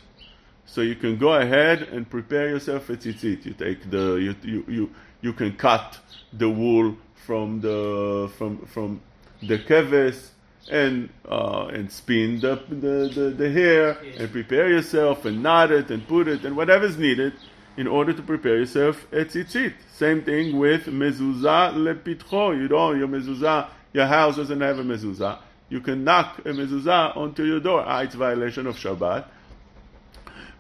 so 0.65 0.81
you 0.81 0.95
can 0.95 1.19
go 1.19 1.35
ahead 1.35 1.83
and 1.83 2.09
prepare 2.09 2.49
yourself 2.49 2.89
a 2.91 2.97
tzitzit. 2.97 3.45
You 3.45 3.53
take 3.53 3.91
the 3.91 4.05
you 4.27 4.35
you 4.43 4.65
you, 4.69 4.91
you 5.22 5.34
can 5.34 5.56
cut 5.56 5.98
the 6.34 6.50
wool 6.50 6.96
from 7.26 7.62
the 7.62 8.32
from 8.38 8.66
from 8.66 9.02
the 9.42 9.60
keves 9.60 10.30
and 10.70 11.10
uh, 11.30 11.68
and 11.68 11.92
spin 11.92 12.40
the, 12.40 12.56
the, 12.70 13.10
the, 13.14 13.30
the 13.38 13.50
hair 13.50 13.92
and 14.18 14.32
prepare 14.32 14.70
yourself 14.70 15.26
and 15.26 15.42
knot 15.42 15.72
it 15.72 15.90
and 15.92 16.08
put 16.08 16.28
it 16.28 16.44
and 16.46 16.56
whatever 16.56 16.86
is 16.86 16.98
needed 16.98 17.34
in 17.78 17.88
order 17.88 18.12
to 18.12 18.22
prepare 18.22 18.58
yourself 18.58 19.06
a 19.12 19.24
tzitzit. 19.26 19.74
Same 19.94 20.24
thing 20.24 20.58
with 20.58 20.86
mezuzah 20.86 21.74
lepitcho. 21.74 22.58
You 22.60 22.68
don't 22.68 22.98
your 22.98 23.08
mezuzah, 23.08 23.70
your 23.94 24.08
house 24.08 24.36
doesn't 24.36 24.62
have 24.62 24.80
a 24.80 24.84
mezuzah. 24.84 25.40
You 25.70 25.82
can 25.82 26.04
knock 26.04 26.40
a 26.40 26.50
mezuzah 26.50 27.16
onto 27.16 27.44
your 27.44 27.60
door. 27.60 27.84
Ah, 27.86 28.02
it's 28.02 28.16
violation 28.16 28.68
of 28.68 28.76
Shabbat, 28.78 29.26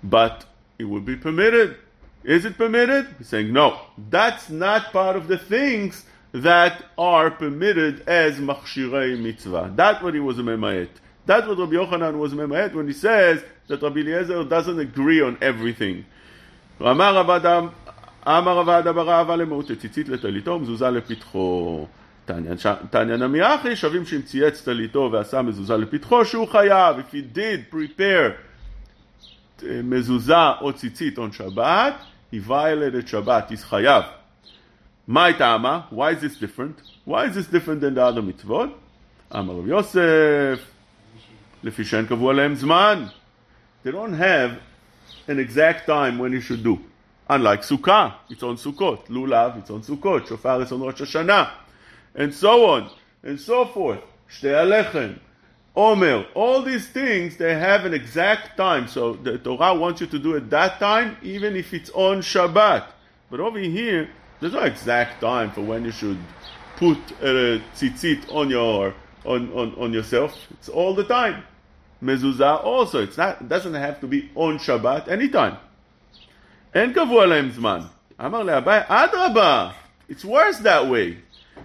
but 0.03 0.45
it 0.77 0.83
would 0.83 1.05
be 1.05 1.15
permitted. 1.15 1.77
Is 2.26 2.44
it 2.44 2.56
permitted? 2.56 3.06
He's 3.18 3.28
saying 3.28 3.52
no. 3.52 3.80
That's 4.10 4.48
not 4.48 4.92
part 4.92 5.16
of 5.16 5.28
the 5.28 5.38
things 5.38 6.04
that 6.32 6.84
are 6.96 7.30
permitted 7.30 8.08
as 8.08 8.38
machshirei 8.38 9.20
mitzvah. 9.20 9.72
That's 9.74 10.02
what 10.02 10.14
he 10.14 10.20
was 10.20 10.38
a 10.38 10.42
memayet. 10.42 10.88
That's 11.26 11.46
what 11.46 11.58
Rabbi 11.58 11.74
Yochanan 11.74 12.18
was 12.18 12.32
memayet 12.32 12.74
when 12.74 12.86
he 12.86 12.92
says 12.92 13.42
that 13.68 13.82
Rabbi 13.82 14.00
Eliezer 14.00 14.44
doesn't 14.44 14.78
agree 14.78 15.20
on 15.20 15.36
everything. 15.40 16.04
אמר 16.80 17.14
רב 17.14 17.30
אדם, 17.30 17.68
אמר 18.26 18.58
רב 18.58 18.68
אדם 18.68 18.94
ברעבה 18.94 19.36
למהות 19.36 19.70
ציצית 19.80 20.08
לטליתו 20.08 20.58
מזוזה 20.58 20.90
לפתחו. 20.90 21.86
תניא 22.90 23.16
נמי 23.16 23.42
אחי 23.42 23.76
שווים 23.76 24.06
שאם 24.06 24.22
צייץ 24.22 24.62
טליתו 24.62 25.08
ועשה 25.12 25.42
מזוזה 25.42 25.76
לפתחו 25.76 26.24
שהוא 26.24 26.48
חייב. 26.48 26.96
If 26.98 27.14
he 27.14 27.36
did 27.36 27.74
prepare 27.74 28.32
מזוזה 29.62 30.50
או 30.60 30.72
ציצית 30.72 31.18
on 31.18 31.38
Shabbat, 31.38 31.92
he 32.30 32.38
violated 32.38 33.06
Shabbat, 33.06 33.50
he's 33.50 33.64
חייב. 33.64 34.04
מה 35.08 35.26
טעמה? 35.38 35.80
Why 35.90 36.12
is 36.12 36.20
this 36.20 36.36
different? 36.36 36.80
Why 37.04 37.26
is 37.26 37.34
this 37.34 37.46
different 37.46 37.80
than 37.80 37.94
the 37.94 38.02
other 38.02 38.22
mitzvot? 38.22 38.70
אמר 39.34 39.54
רב 39.54 39.68
יוסף, 39.68 40.58
לפי 41.64 41.84
שאין 41.84 42.06
קבוע 42.06 42.34
להם 42.34 42.54
זמן. 42.54 43.04
They 43.84 43.90
don't 43.90 44.14
have 44.14 44.58
an 45.28 45.38
exact 45.38 45.86
time 45.86 46.18
when 46.18 46.32
you 46.32 46.40
should 46.40 46.62
do. 46.62 46.78
Unlike 47.28 47.62
Sukkah, 47.62 48.14
it's 48.30 48.42
on 48.42 48.56
Sukkot. 48.56 49.06
Lulav, 49.08 49.58
it's 49.58 49.70
on 49.70 49.80
Sukkot. 49.82 50.28
Shofar, 50.28 50.62
it's 50.62 50.72
on 50.72 50.80
Rosh 50.82 51.00
Hashanah. 51.00 51.50
And 52.14 52.34
so 52.34 52.66
on, 52.66 52.90
and 53.22 53.40
so 53.40 53.64
forth. 53.64 54.00
Shtei 54.30 54.54
Alechem, 54.62 55.18
Omer, 55.76 56.26
all 56.34 56.62
these 56.62 56.86
things, 56.88 57.38
they 57.38 57.54
have 57.54 57.86
an 57.86 57.94
exact 57.94 58.58
time. 58.58 58.86
So 58.88 59.14
the 59.14 59.38
Torah 59.38 59.74
wants 59.74 60.02
you 60.02 60.06
to 60.08 60.18
do 60.18 60.34
it 60.34 60.50
that 60.50 60.78
time, 60.78 61.16
even 61.22 61.56
if 61.56 61.72
it's 61.72 61.90
on 61.90 62.20
Shabbat. 62.20 62.84
But 63.30 63.40
over 63.40 63.58
here, 63.58 64.10
there's 64.40 64.52
no 64.52 64.60
exact 64.60 65.22
time 65.22 65.50
for 65.50 65.62
when 65.62 65.84
you 65.84 65.92
should 65.92 66.18
put 66.76 66.98
a 67.22 67.62
tzitzit 67.74 68.30
on 68.34 68.50
your 68.50 68.94
on, 69.24 69.50
on, 69.52 69.74
on 69.76 69.92
yourself. 69.92 70.36
It's 70.50 70.68
all 70.68 70.94
the 70.94 71.04
time. 71.04 71.44
Mezuzah 72.02 72.62
also. 72.62 73.02
It's 73.02 73.16
not 73.16 73.40
it 73.40 73.48
doesn't 73.48 73.74
have 73.74 74.00
to 74.00 74.06
be 74.06 74.30
on 74.34 74.58
Shabbat 74.58 75.08
anytime. 75.08 75.56
אין 76.74 76.92
קבוע 76.92 77.26
להם 77.26 77.50
זמן. 77.50 77.80
אמר 78.24 78.42
לאביי, 78.42 78.80
אדרבה, 78.88 79.70
it's 80.10 80.24
worse 80.24 80.58
that 80.58 80.84
way. 80.84 81.14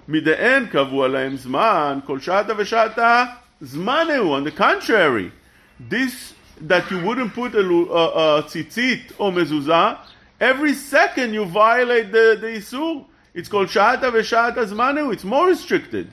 מדאין 0.07 0.67
קבוע 0.67 1.07
להם 1.07 1.37
זמן, 1.37 1.99
כל 2.05 2.19
שעתה 2.19 2.53
ושעתה 2.57 3.25
Zmaneu, 3.62 4.32
on 4.32 4.44
the 4.44 4.50
contrary, 4.50 5.32
this 5.78 6.34
that 6.60 6.90
you 6.90 7.02
wouldn't 7.04 7.32
put 7.34 7.54
a, 7.54 7.60
a, 7.60 8.38
a 8.38 8.42
tzitzit 8.42 9.12
or 9.18 9.32
mezuzah, 9.32 9.98
every 10.40 10.74
second 10.74 11.32
you 11.32 11.44
violate 11.44 12.12
the, 12.12 12.38
the 12.40 12.46
isur. 12.48 13.04
It's 13.34 13.48
called 13.48 13.68
shata 13.68 14.12
ve-shata 14.12 14.66
zmanu. 14.66 15.12
It's 15.12 15.24
more 15.24 15.48
restricted. 15.48 16.10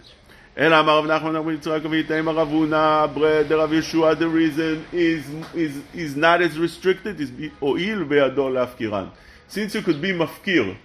And 0.56 0.74
Amar 0.74 1.06
Rav 1.06 1.22
Nachman 1.22 1.36
Rav 1.36 1.46
Yitzchak 1.46 1.82
V'yiteim 1.82 2.34
Ravuna, 2.34 3.48
the 3.48 3.58
Rav 3.58 3.70
Yeshua, 3.70 4.18
the 4.18 4.28
reason 4.28 4.86
is, 4.92 5.26
is, 5.54 5.82
is 5.94 6.16
not 6.16 6.42
as 6.42 6.58
restricted, 6.58 7.20
is 7.20 7.32
o'il. 7.62 9.12
Since 9.48 9.76
you 9.76 9.82
could 9.82 10.02
be 10.02 10.12
mafkir, 10.12 10.76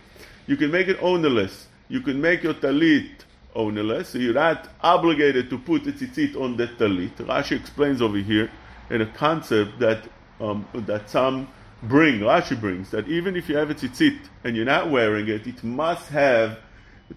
you 0.46 0.56
can 0.56 0.70
make 0.70 0.88
it 0.88 0.98
ownerless, 1.00 1.66
you 1.88 2.00
can 2.00 2.20
make 2.20 2.42
your 2.42 2.54
talit 2.54 3.13
ownerless, 3.54 4.10
so 4.10 4.18
you're 4.18 4.34
not 4.34 4.68
obligated 4.80 5.50
to 5.50 5.58
put 5.58 5.86
a 5.86 5.92
tzitzit 5.92 6.40
on 6.40 6.56
the 6.56 6.66
talit. 6.66 7.14
Rashi 7.16 7.58
explains 7.58 8.02
over 8.02 8.18
here 8.18 8.50
in 8.90 9.00
a 9.00 9.06
concept 9.06 9.78
that, 9.78 10.04
um, 10.40 10.66
that 10.74 11.08
some 11.08 11.48
bring, 11.82 12.20
Rashi 12.20 12.58
brings, 12.58 12.90
that 12.90 13.08
even 13.08 13.36
if 13.36 13.48
you 13.48 13.56
have 13.56 13.70
a 13.70 13.74
tzitzit 13.74 14.18
and 14.42 14.56
you're 14.56 14.64
not 14.64 14.90
wearing 14.90 15.28
it, 15.28 15.46
it 15.46 15.62
must 15.62 16.08
have 16.10 16.58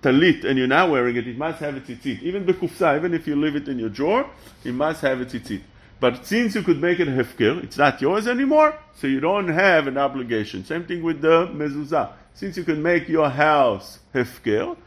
talit 0.02 0.44
and 0.44 0.58
you're 0.58 0.68
not 0.68 0.90
wearing 0.90 1.16
it, 1.16 1.28
it 1.28 1.38
must 1.38 1.60
have 1.60 1.76
a 1.76 1.82
tzitzit. 1.82 2.22
Even 2.22 2.46
bekufsa, 2.46 2.96
even 2.96 3.14
if 3.14 3.28
you 3.28 3.36
leave 3.36 3.56
it 3.56 3.68
in 3.68 3.80
your 3.80 3.90
drawer, 3.90 4.30
it 4.64 4.74
must 4.74 5.02
have 5.02 5.22
a 5.22 5.26
tzitzit. 5.26 5.62
But 6.00 6.26
since 6.28 6.54
you 6.54 6.62
could 6.62 6.80
make 6.80 7.00
it 7.00 7.08
hefker, 7.08 7.64
it's 7.64 7.78
not 7.78 8.00
yours 8.02 8.28
anymore, 8.28 8.78
so 8.96 9.08
you 9.08 9.20
don't 9.20 9.48
have 9.48 9.88
an 9.88 9.98
obligation. 9.98 10.64
Same 10.64 10.86
thing 10.86 11.02
with 11.02 11.22
the 11.22 11.48
mezuzah. 11.48 12.12
Since 12.36 12.58
you 12.58 12.64
can 12.64 12.84
make 12.84 13.10
your 13.10 13.30
house 13.30 13.98
hefker, 14.14 14.78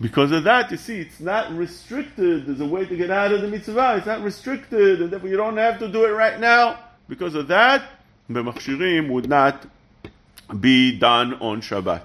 because 0.00 0.32
of 0.32 0.44
that, 0.44 0.70
you 0.70 0.76
see, 0.76 1.00
it's 1.00 1.20
not 1.20 1.52
restricted. 1.56 2.46
There's 2.46 2.60
a 2.60 2.66
way 2.66 2.84
to 2.84 2.96
get 2.96 3.10
out 3.10 3.32
of 3.32 3.42
the 3.42 3.48
mitzvah. 3.48 3.96
It's 3.98 4.06
not 4.06 4.22
restricted, 4.22 5.00
and 5.00 5.10
therefore 5.10 5.28
you 5.28 5.36
don't 5.36 5.56
have 5.56 5.78
to 5.78 5.88
do 5.88 6.04
it 6.04 6.10
right 6.10 6.38
now. 6.40 6.78
Because 7.08 7.34
of 7.34 7.48
that, 7.48 7.88
the 8.28 8.42
machshirim 8.42 9.08
would 9.10 9.28
not 9.28 9.66
be 10.60 10.98
done 10.98 11.34
on 11.34 11.60
Shabbat. 11.60 12.02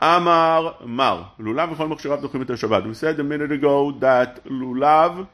Amar 0.00 0.76
Mar, 0.84 1.32
lulav 1.38 1.74
v'chol 1.74 1.88
machshirav 1.88 2.20
dochim 2.20 2.42
et 2.42 2.48
Shabbat. 2.48 2.86
We 2.86 2.94
said 2.94 3.18
a 3.18 3.24
minute 3.24 3.50
ago 3.50 3.92
that 3.92 4.44
lulav 4.44 5.26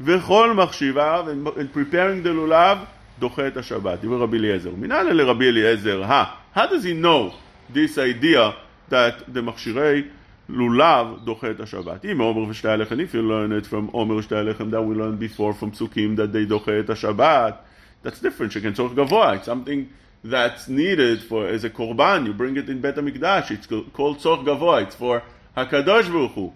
v'chol 0.00 0.54
machshirav, 0.54 1.58
and 1.58 1.72
preparing 1.72 2.22
the 2.22 2.30
lulav, 2.30 2.86
doche 3.20 3.40
et 3.40 3.54
Shabbat. 3.54 3.98
Divrei 3.98 4.20
Rabbi 4.20 4.36
Eliezer. 4.36 4.70
Minale 4.70 5.14
le 5.14 5.26
Rabbi 5.26 5.44
Eliezer. 5.44 6.02
Ha. 6.02 6.40
How 6.52 6.66
does 6.66 6.84
he 6.84 6.94
know 6.94 7.34
this 7.68 7.98
idea 7.98 8.56
that 8.88 9.32
the 9.32 9.40
machshirei 9.40 10.08
lulav 10.50 11.24
doche 11.24 11.44
et 11.44 11.56
Shabbat? 11.56 12.04
Im 12.04 12.20
Omer 12.20 12.46
v'shtei 12.52 12.76
alechem, 12.76 13.00
if 13.00 13.14
you 13.14 13.22
learn 13.22 13.52
it 13.52 13.66
from 13.66 13.90
Omer 13.94 14.22
v'shtei 14.22 14.70
that 14.70 14.82
we 14.82 14.94
learned 14.94 15.18
before 15.18 15.54
from 15.54 15.72
Sukkim 15.72 16.16
that 16.16 16.32
they 16.32 16.46
doche 16.46 16.80
et 16.80 16.86
Shabbat, 16.86 17.58
that's 18.02 18.20
different. 18.20 18.52
Sheken 18.52 18.74
tzorch 18.74 18.94
gavoa. 18.94 19.36
It's 19.36 19.46
something 19.46 19.88
that's 20.24 20.68
needed 20.68 21.22
for 21.22 21.46
as 21.46 21.64
a 21.64 21.70
korban. 21.70 22.26
You 22.26 22.32
bring 22.32 22.56
it 22.56 22.68
in 22.68 22.80
Bet 22.80 22.96
Hamikdash. 22.96 23.50
It's 23.50 23.66
called 23.66 24.18
tzorch 24.18 24.44
gavoa. 24.44 24.82
It's 24.84 24.94
for 24.94 25.22
Hakadosh 25.56 26.10
Baruch 26.10 26.32
Hu. 26.32 26.52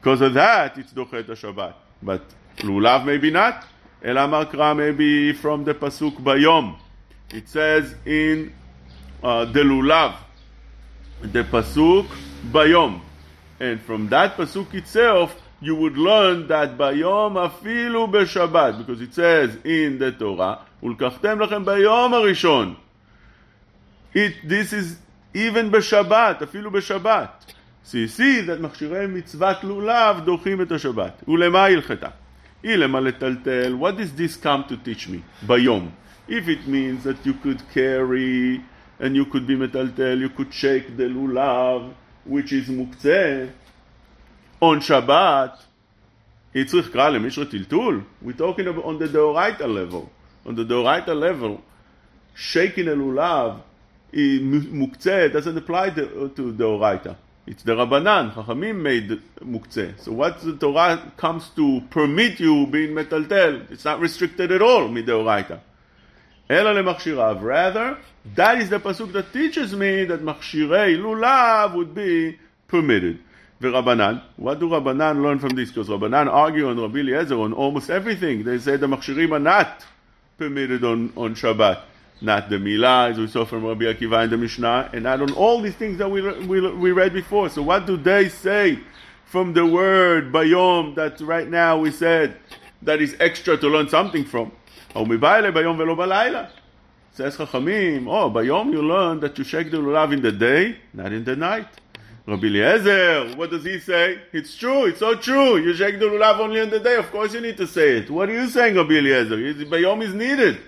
Because 0.00 0.20
of 0.20 0.34
that, 0.34 0.76
it's 0.78 0.92
dochet 0.92 1.26
Shabbat. 1.26 1.74
But 2.02 2.22
lulav 2.58 3.04
maybe 3.04 3.30
not. 3.30 3.66
Elamar 4.02 4.50
Kra 4.50 4.76
maybe 4.76 5.32
from 5.32 5.64
the 5.64 5.74
pasuk 5.74 6.16
bayom. 6.16 6.76
It 7.30 7.48
says 7.48 7.94
in 8.04 8.52
uh, 9.22 9.46
the 9.46 9.60
lulav, 9.60 10.16
the 11.21 11.43
pasuk 11.43 12.07
bayom, 12.51 13.01
and 13.59 13.81
from 13.81 14.07
that 14.09 14.37
pasuk 14.37 14.73
itself, 14.73 15.35
you 15.61 15.75
would 15.75 15.97
learn 15.97 16.47
that 16.47 16.77
bayom 16.77 17.35
afilu 17.35 18.09
b'Shabbat, 18.09 18.77
because 18.77 19.01
it 19.01 19.13
says 19.13 19.57
in 19.63 19.99
the 19.99 20.11
Torah, 20.11 20.59
ulkachtem 20.81 21.45
lachem 21.45 21.65
bayom 21.65 22.11
harishon. 22.11 22.75
It, 24.13 24.35
this 24.47 24.73
is 24.73 24.97
even 25.33 25.69
b'Shabbat, 25.69 26.39
afilu 26.39 26.71
b'Shabbat. 26.71 27.29
So 27.83 27.97
you 27.97 28.07
see 28.07 28.41
that 28.41 28.59
מכשירי 28.59 29.07
מצוות 29.07 29.63
לולב 29.63 30.25
דוחים 30.25 30.61
את 30.61 30.71
השבת. 30.71 31.23
ולמה 31.27 31.65
הלכתה? 31.65 32.09
היא 32.63 32.75
למה 32.75 32.99
לטלטל. 32.99 33.75
What 33.79 33.97
does 33.97 34.11
this 34.15 34.35
come 34.35 34.63
to 34.69 34.77
teach 34.77 35.07
me? 35.09 35.21
ביום. 35.47 35.89
If 36.27 36.47
it 36.47 36.67
means 36.67 37.03
that 37.03 37.25
you 37.25 37.33
could 37.33 37.61
carry 37.73 38.61
and 38.99 39.15
you 39.15 39.25
could 39.25 39.47
be 39.47 39.55
מטלטל, 39.55 40.21
you 40.21 40.29
could 40.29 40.53
shake 40.53 40.97
the 40.97 41.07
lulav, 41.07 41.91
which 42.25 42.51
is 42.51 42.69
מוקצה, 42.69 43.47
on 44.61 44.79
Shabbat, 44.81 45.63
היא 46.53 46.65
צריך 46.65 46.89
קרא 46.91 47.09
למישהו 47.09 47.45
טלטול? 47.45 48.01
We're 48.23 48.31
talking 48.33 48.67
about 48.67 48.85
on 48.85 48.99
the 48.99 49.07
דאורייתא 49.07 49.63
level. 49.63 50.09
On 50.45 50.55
the 50.55 50.63
דאורייתא 50.63 51.11
level, 51.11 51.61
shaking 52.35 52.87
a 52.87 52.95
lulav, 52.95 53.61
היא 54.13 54.41
מוקצה, 54.71 55.27
doesn't 55.33 55.57
apply 55.57 55.89
to, 55.89 56.29
to 56.35 56.51
דאורייתא. 56.57 57.13
It's 57.49 57.63
the 57.63 57.73
Rabbanan, 57.73 58.35
Chachamim 58.35 58.79
made 58.79 59.19
muktzeh. 59.41 59.99
So 59.99 60.11
what 60.11 60.39
the 60.41 60.55
Torah 60.55 61.11
comes 61.17 61.49
to 61.55 61.81
permit 61.89 62.39
you 62.39 62.67
being 62.67 62.91
metaltel, 62.91 63.71
it's 63.71 63.85
not 63.85 63.99
restricted 63.99 64.51
at 64.51 64.61
all, 64.61 64.87
mideoraita. 64.87 65.59
Ela 66.48 66.74
lemachshirav. 66.74 67.42
Rather, 67.42 67.98
that 68.34 68.58
is 68.58 68.70
the 68.70 68.78
pasuk 68.78 69.12
that 69.12 69.32
teaches 69.32 69.74
me 69.74 70.04
that 70.04 70.22
machshirei 70.22 70.98
lulav 70.98 71.74
would 71.74 71.94
be 71.94 72.38
permitted. 72.68 73.18
Rabbanan, 73.60 74.22
what 74.36 74.60
do 74.60 74.68
Rabbanan 74.68 75.22
learn 75.22 75.38
from 75.38 75.50
this? 75.50 75.70
Because 75.70 75.88
Rabbanan 75.88 76.28
argue 76.30 76.68
on 76.68 76.78
Rabbi 76.78 76.98
Eliezer 76.98 77.40
on 77.40 77.54
almost 77.54 77.88
everything. 77.88 78.44
They 78.44 78.58
say 78.58 78.76
the 78.76 78.86
machshirim 78.86 79.32
are 79.32 79.38
not 79.38 79.84
permitted 80.36 80.84
on, 80.84 81.12
on 81.16 81.34
Shabbat 81.34 81.80
not 82.20 82.48
the 82.48 82.56
milah, 82.56 83.10
as 83.10 83.18
we 83.18 83.26
saw 83.26 83.44
from 83.44 83.64
Rabbi 83.64 83.84
Akiva 83.84 84.24
in 84.24 84.30
the 84.30 84.36
Mishnah, 84.36 84.90
and 84.92 85.04
not 85.04 85.20
on 85.20 85.32
all 85.32 85.60
these 85.60 85.74
things 85.74 85.98
that 85.98 86.10
we, 86.10 86.22
we, 86.46 86.72
we 86.74 86.92
read 86.92 87.12
before. 87.12 87.48
So 87.48 87.62
what 87.62 87.86
do 87.86 87.96
they 87.96 88.28
say 88.28 88.78
from 89.26 89.52
the 89.52 89.66
word 89.66 90.32
bayom 90.32 90.94
that 90.94 91.20
right 91.20 91.48
now 91.48 91.78
we 91.78 91.90
said 91.90 92.36
that 92.82 93.00
is 93.00 93.16
extra 93.20 93.56
to 93.58 93.68
learn 93.68 93.88
something 93.88 94.24
from? 94.24 94.52
Oh, 94.95 95.05
bayom 95.05 95.77
velo 95.77 95.95
balayla. 95.95 96.49
Says 97.13 97.37
Chachamim, 97.37 98.07
oh, 98.07 98.29
bayom 98.29 98.71
you 98.71 98.81
learn 98.81 99.19
that 99.19 99.37
you 99.37 99.43
shake 99.43 99.71
the 99.71 99.77
lulav 99.77 100.13
in 100.13 100.21
the 100.21 100.31
day, 100.31 100.77
not 100.93 101.11
in 101.11 101.23
the 101.23 101.35
night. 101.35 101.67
Rabbi 102.25 102.47
Eliezer, 102.47 103.35
what 103.35 103.49
does 103.49 103.63
he 103.63 103.79
say? 103.79 104.19
It's 104.31 104.55
true, 104.55 104.85
it's 104.85 104.99
so 104.99 105.15
true. 105.15 105.57
You 105.57 105.73
shake 105.73 105.99
the 105.99 106.05
lulav 106.05 106.39
only 106.39 106.59
in 106.59 106.69
the 106.69 106.79
day, 106.79 106.95
of 106.95 107.09
course 107.11 107.33
you 107.33 107.41
need 107.41 107.57
to 107.57 107.67
say 107.67 107.97
it. 107.97 108.09
What 108.09 108.29
are 108.29 108.33
you 108.33 108.47
saying, 108.47 108.75
Rabbi 108.75 108.93
Eliezer? 108.93 109.37
Bayom 109.65 110.03
is 110.03 110.13
needed. 110.13 110.59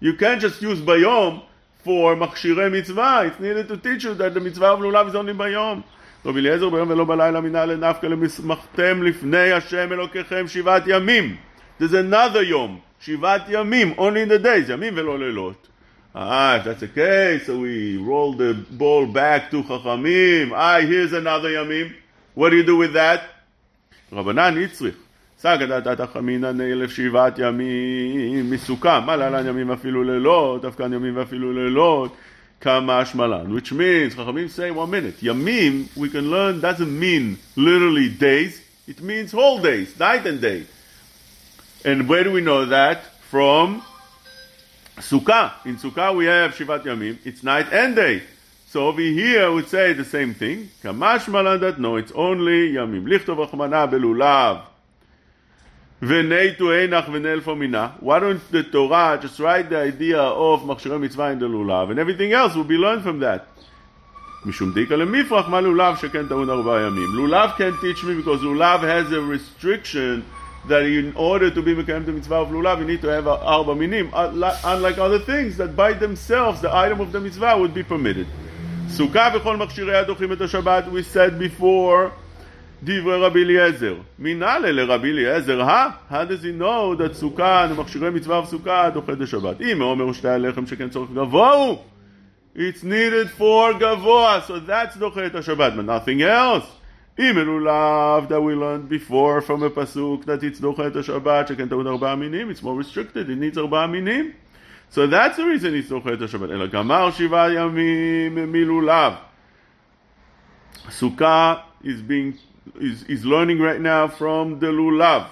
You 0.00 0.14
can't 0.14 0.40
just 0.40 0.62
use 0.62 0.80
bayom 0.80 1.42
for 1.84 2.16
machshire 2.16 2.70
mitzvah. 2.70 3.24
It's 3.26 3.40
needed 3.40 3.68
to 3.68 3.76
teach 3.76 4.04
you 4.04 4.14
that 4.14 4.34
the 4.34 4.40
mitzvah 4.40 4.66
of 4.66 4.80
lulav 4.80 5.08
is 5.08 5.14
only 5.14 5.34
bayom. 5.34 5.84
רבי 6.26 6.40
אליעזר 6.40 6.68
ביום 6.68 6.90
ולא 6.90 7.04
בלילה 7.04 7.40
מינה 7.40 7.64
לנפקא 7.64 8.06
למסמכתם 8.06 9.02
לפני 9.02 9.52
השם 9.52 9.92
אלוקיכם 9.92 10.48
שבעת 10.48 10.82
ימים. 10.86 11.36
There's 11.80 11.94
another 11.94 12.42
יום, 12.42 12.80
שבעת 13.00 13.42
ימים, 13.48 13.94
only 13.96 14.26
in 14.26 14.28
the 14.28 14.44
days, 14.44 14.72
ימים 14.72 14.92
ולא 14.96 15.18
לילות. 15.18 15.68
Ah, 16.14 16.56
if 16.58 16.64
that's 16.64 16.80
the 16.80 16.88
case, 16.88 17.46
so 17.46 17.58
we 17.58 17.96
roll 17.96 18.34
the 18.34 18.52
ball 18.72 19.06
back 19.06 19.50
to 19.50 19.62
חכמים. 19.62 20.52
Ah, 20.52 20.78
here's 20.80 21.12
another 21.12 21.48
ימים. 21.48 21.92
What 22.34 22.50
do 22.50 22.56
you 22.56 22.64
do 22.64 22.76
with 22.76 22.92
that? 22.92 23.20
רבנן 24.12 24.58
הצריך. 24.64 24.94
סגדת 25.38 25.82
דתך 25.82 26.16
אמינן 26.18 26.60
אלף 26.60 26.90
שבעת 26.90 27.38
ימים 27.38 28.50
מסוכה, 28.50 29.00
מה 29.00 29.16
להלן 29.16 29.46
ימים 29.46 29.70
אפילו 29.70 30.04
לילות, 30.04 30.62
דווקא 30.62 30.82
ימים 30.82 31.16
ואפילו 31.16 31.52
לילות, 31.52 32.16
כמה 32.60 32.98
השמלן, 32.98 33.56
which 33.56 33.72
means, 33.72 34.14
חכמים 34.14 34.46
say 34.46 34.70
one 34.70 34.90
minute, 34.90 35.22
ימים, 35.22 35.86
we 35.96 36.08
can 36.08 36.30
learn, 36.30 36.60
doesn't 36.60 37.00
mean 37.00 37.36
literally 37.56 38.08
days, 38.08 38.60
it 38.88 39.00
means 39.00 39.32
whole 39.32 39.58
days, 39.58 39.98
night 39.98 40.26
and 40.26 40.40
day. 40.40 40.62
And 41.86 42.08
where 42.08 42.24
do 42.24 42.32
we 42.32 42.40
know 42.40 42.66
that? 42.66 43.04
From 43.30 43.82
Sukkah. 44.96 45.52
In 45.64 45.76
Sukkah 45.76 46.16
we 46.16 46.26
have 46.26 46.54
Shivat 46.54 46.84
Yamim, 46.84 47.18
it's 47.24 47.42
night 47.42 47.72
and 47.72 47.96
day. 47.96 48.22
So 48.68 48.88
over 48.88 49.00
here 49.00 49.50
we 49.52 49.62
say 49.64 49.92
the 49.92 50.04
same 50.04 50.34
thing. 50.34 50.70
Kamash 50.82 51.24
maladat, 51.24 51.78
no, 51.78 51.96
it's 51.96 52.12
only 52.12 52.72
Yamim. 52.72 53.06
Lichtov 53.06 53.48
achmana 53.48 53.90
belulav. 53.90 54.66
Why 56.02 56.08
don't 58.18 58.50
the 58.50 58.64
Torah 58.64 59.18
just 59.22 59.38
write 59.38 59.70
the 59.70 59.78
idea 59.78 60.20
of 60.20 60.62
מכשירי 60.62 60.98
מצווה 60.98 61.32
in 61.32 61.38
the 61.38 61.46
lulav 61.46 61.90
and 61.90 62.00
everything 62.00 62.32
else 62.32 62.56
will 62.56 62.64
be 62.64 62.76
learned 62.76 63.04
from 63.04 63.20
that? 63.20 63.46
משום 64.44 64.72
דיקה 64.72 64.96
למפרח 64.96 65.48
מה 65.48 65.60
לולב 65.60 65.96
שכן 65.96 66.26
טעון 66.26 66.50
ארבעה 66.50 66.80
ימים. 66.80 67.08
לולב 67.14 67.50
can 67.50 67.72
teach 67.80 68.02
me 68.02 68.16
because 68.16 68.42
lulav 68.42 68.80
has 68.80 69.12
a 69.12 69.20
restriction 69.20 70.24
that 70.68 70.82
in 70.82 71.12
order 71.16 71.50
to 71.50 71.62
be 71.62 71.74
מקיים 71.74 72.04
the 72.04 72.12
mitzvah 72.12 72.36
of 72.36 72.48
lulav 72.48 72.78
you 72.78 72.84
need 72.84 73.02
to 73.02 73.08
have 73.08 73.26
ארבע 73.26 73.74
מינים 73.74 74.10
unlike 74.12 74.98
other 74.98 75.18
things 75.18 75.56
that 75.56 75.76
by 75.76 75.92
themselves 75.92 76.60
the 76.60 76.74
item 76.74 77.00
of 77.00 77.12
the 77.12 77.20
mitzvah 77.20 77.56
would 77.56 77.74
be 77.74 77.82
permitted. 77.82 78.26
סוכה 78.88 79.28
וכל 79.34 79.56
מכשירי 79.56 79.96
הדוחים 79.96 80.32
את 80.32 80.40
השבת 80.40 80.84
we 80.92 81.02
said 81.14 81.38
before 81.38 82.10
דברי 82.84 83.16
רבי 83.16 83.42
אליעזר. 83.42 83.94
מנהלה 84.18 84.72
לרבי 84.72 85.10
אליעזר, 85.10 85.62
הא? 85.62 85.88
How 86.10 86.14
does 86.14 86.42
he 86.42 86.60
know 86.60 87.00
that 87.00 87.14
סוכה, 87.14 87.66
מכשירי 87.78 88.10
מצווה 88.10 88.40
וסוכה 88.40 88.90
דוחה 88.90 89.12
את 89.12 89.20
השבת? 89.20 89.60
אם 89.60 89.82
הוא 89.82 89.90
אומר 89.90 90.12
שתי 90.12 90.28
הלחם 90.28 90.66
שכן 90.66 90.88
צורך 90.88 91.10
גבוה 91.10 91.52
הוא. 91.52 91.78
It's 92.56 92.82
needed 92.82 93.38
for 93.38 93.78
גבוה, 93.78 94.40
so 94.46 94.52
that's 94.68 94.98
דוחה 94.98 95.26
את 95.26 95.34
השבת, 95.34 95.72
but 95.72 95.86
nothing 95.86 96.22
else. 96.22 96.75
אם 97.19 97.37
אלולב 97.37 98.27
that 98.27 98.41
we 98.41 98.53
learned 98.53 98.89
before 98.89 99.41
from 99.41 99.63
a 99.63 99.69
פסוק 99.75 100.23
that 100.23 100.61
דוחה 100.61 100.87
את 100.87 100.95
השבת, 100.95 101.47
שכן 101.47 101.67
טעון 101.67 101.87
ארבעה 101.87 102.15
מינים, 102.15 102.49
it's 102.49 102.63
more 102.63 102.83
restricted, 102.83 103.29
it 103.29 103.55
needs 103.55 103.57
ארבעה 103.57 103.87
מינים. 103.87 104.31
So 104.91 105.07
that's 105.07 105.37
the 105.37 105.43
reason 105.43 105.73
it's 105.73 105.89
דוחה 105.89 106.13
את 106.13 106.21
השבת. 106.21 106.49
אלא 106.49 106.67
גמר 106.67 107.11
שבעה 107.11 107.53
ימים 107.53 108.51
מלולב. 108.51 109.13
סוכה 110.89 111.55
is 111.83 112.01
being 112.07 112.33
is, 112.75 113.03
is 113.09 113.25
learning 113.25 113.59
right 113.59 113.81
now 113.81 114.07
from 114.07 114.59
the 114.59 114.71
lulav. 114.71 115.23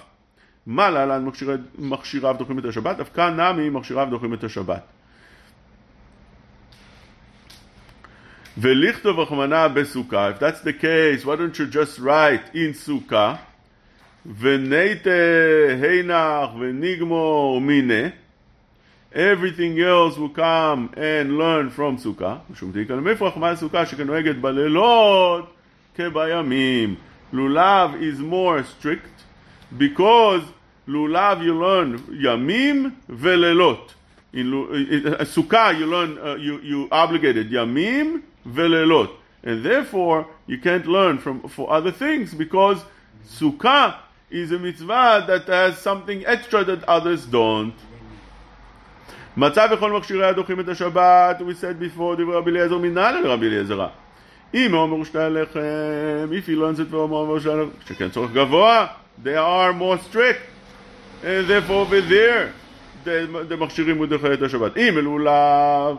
מה 0.68 0.90
להלן 0.90 1.26
מכשיריו 1.78 2.36
דוחים 2.40 2.60
את 2.60 2.66
השבת? 2.66 3.00
אף 3.00 3.10
כאן 3.14 3.40
נמי 3.40 3.70
מכשיריו 3.70 4.08
דוחים 4.10 4.34
את 4.34 4.44
השבת. 4.44 4.95
if 8.57 9.03
that's 10.41 10.61
the 10.61 10.73
case, 10.73 11.25
why 11.25 11.37
don't 11.37 11.59
you 11.59 11.67
just 11.67 11.99
write 11.99 12.55
in 12.55 12.73
סוכה, 12.73 13.35
ונייתה 14.27 15.11
הינך 15.83 16.51
ונגמור 16.59 17.61
מיני, 17.61 18.09
everything 19.13 19.79
else 19.81 20.19
will 20.19 20.29
come 20.29 20.91
and 20.97 21.39
learn 21.39 21.71
from 21.71 21.99
סוכה, 21.99 22.37
משום 22.51 22.73
תיקה 22.73 22.95
למפרח 22.95 23.37
מה 23.37 23.57
סוכה 23.57 23.87
שכנוהגת 23.87 24.37
בלילות 24.37 25.55
כבימים. 25.95 26.95
Lulav 27.33 27.95
is 28.01 28.19
more 28.19 28.63
strict 28.65 29.25
because 29.79 30.43
Lulav 30.89 31.43
you 31.45 31.55
learn 31.55 31.99
Yamim 32.11 32.93
velelot. 33.09 33.95
In 34.33 34.53
uh, 34.53 35.25
Sukkah 35.25 35.79
you 35.79 35.87
learn 35.87 36.19
uh, 36.19 36.35
you 36.35 36.61
you 36.61 36.89
obligated 36.91 37.51
Yamim 37.51 38.23
velelot, 38.47 39.11
and 39.45 39.65
therefore 39.65 40.27
you 40.47 40.59
can't 40.59 40.87
learn 40.87 41.19
from 41.19 41.49
for 41.49 41.71
other 41.71 41.93
things 41.93 42.35
because 42.35 42.79
Sukkah 43.27 43.95
is 44.31 44.53
a 44.53 44.59
mitzvah 44.59 45.25
that 45.27 45.47
has 45.47 45.79
something 45.79 46.25
extra 46.27 46.65
that 46.65 46.85
others 46.85 47.27
don't. 47.27 47.75
מצא 49.37 49.67
בכל 49.67 49.93
מכשירי 49.93 50.27
הדוחים 50.27 50.61
את 50.61 50.69
השבת, 50.69 51.41
we 51.41 51.55
said 51.55 51.79
before, 51.81 52.17
דברי 52.17 52.37
רבי 52.37 52.51
אליעזר 52.51 52.79
מנהל 52.79 53.21
לרבי 53.21 53.47
אליעזרה. 53.47 53.89
אם 54.55 54.75
אומר 54.75 55.05
שתי 55.05 55.19
הלחם, 55.19 55.61
if 56.31 56.47
he 56.47 56.57
learns 56.57 56.81
it 56.81 56.91
from 56.93 56.95
אומר 56.95 57.39
שתי 57.41 57.51
הלחם, 57.51 57.71
שכן 57.89 58.09
צורך 58.09 58.33
גבוה, 58.33 58.87
they 59.25 59.37
are 59.37 59.73
more 59.73 59.99
strict, 59.99 60.43
and 61.23 61.47
therefore 61.49 61.87
over 61.87 62.01
there, 62.11 62.53
the 63.05 63.57
מכשירים 63.57 63.99
הוא 63.99 64.07
דוחה 64.07 64.33
את 64.33 64.43
השבת. 64.43 64.77
אם 64.77 64.99
לולב, 64.99 65.97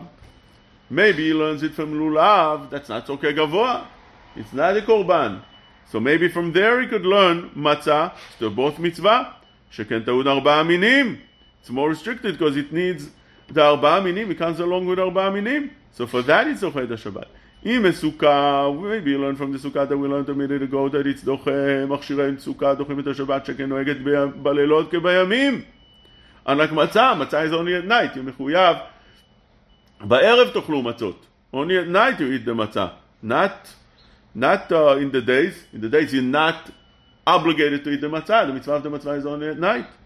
maybe 0.90 1.28
he 1.28 1.34
learns 1.34 1.62
it 1.62 1.74
from 1.74 1.94
לולב, 1.94 2.60
that's 2.70 2.88
not 2.88 3.06
צורכי 3.06 3.32
גבוה, 3.32 3.82
it's 4.36 4.54
not 4.54 4.76
a 4.76 4.86
קורבן. 4.86 5.36
So 5.92 6.00
maybe 6.00 6.28
from 6.28 6.52
there 6.52 6.80
he 6.80 6.86
could 6.86 7.04
learn 7.06 7.48
מצה, 7.56 8.08
still 8.38 8.50
both 8.56 8.78
מצווה, 8.80 9.22
שכן 9.70 10.00
טעון 10.00 10.28
ארבעה 10.28 10.62
מינים. 10.62 11.16
It's 11.64 11.70
more 11.70 11.90
restricted 11.90 12.38
because 12.38 12.56
it 12.56 12.72
needs 12.72 13.10
the 13.54 13.60
ארבעה 13.60 14.00
מינים, 14.00 14.30
it 14.30 14.38
comes 14.38 14.60
along 14.60 14.86
with 14.86 14.98
ארבעה 14.98 15.30
מינים. 15.30 15.68
So 15.96 16.06
for 16.06 16.22
that 16.22 16.46
it's 16.46 16.60
זוכה 16.60 16.82
את 16.82 16.90
השבת. 16.90 17.26
אם 17.66 17.82
מסוכה, 17.88 18.68
maybe 18.82 19.10
you 19.10 19.18
learn 19.18 19.36
from 19.36 19.52
the 19.52 19.58
סוכה 19.58 19.84
that 19.86 19.96
we 19.96 20.08
learned 20.08 20.28
a 20.28 20.34
minute 20.34 20.62
ago 20.62 20.88
that 20.88 21.06
it's 21.06 21.24
דוחה, 21.24 21.86
מכשירי 21.88 22.30
סוכה 22.38 22.74
דוחים 22.74 23.00
את 23.00 23.06
השבת 23.06 23.46
שכן 23.46 23.68
נוהגת 23.68 23.96
ב- 24.04 24.42
בלילות 24.42 24.90
כבימים. 24.90 25.60
unlike 26.48 26.72
מצה, 26.72 27.14
מצה 27.14 27.44
is 27.44 27.52
only 27.52 27.84
at 27.84 27.88
night, 27.88 28.16
you 28.16 28.22
מחויב, 28.24 28.76
בערב 30.01 30.49
תאכלו 30.53 30.81
מצות. 30.81 31.25
only 31.53 31.77
at 31.77 31.87
night 31.87 32.19
you 32.19 32.31
eat 32.31 32.45
the 32.45 32.53
מצה. 32.53 32.87
not, 33.23 33.67
not 34.35 34.71
uh, 34.71 34.97
in 34.97 35.11
the 35.11 35.21
days, 35.21 35.55
in 35.73 35.81
the 35.81 35.89
days 35.89 36.13
you're 36.13 36.21
not 36.21 36.69
obligated 37.25 37.83
to 37.83 37.89
eat 37.91 38.01
the 38.01 38.09
מצה, 38.09 38.45
the 38.45 38.53
מצווה 38.53 38.77
of 38.77 38.83
the 38.83 38.89
מצווה 38.89 39.17
is 39.17 39.25
only 39.25 39.57
at 39.57 39.61
night. 39.61 39.97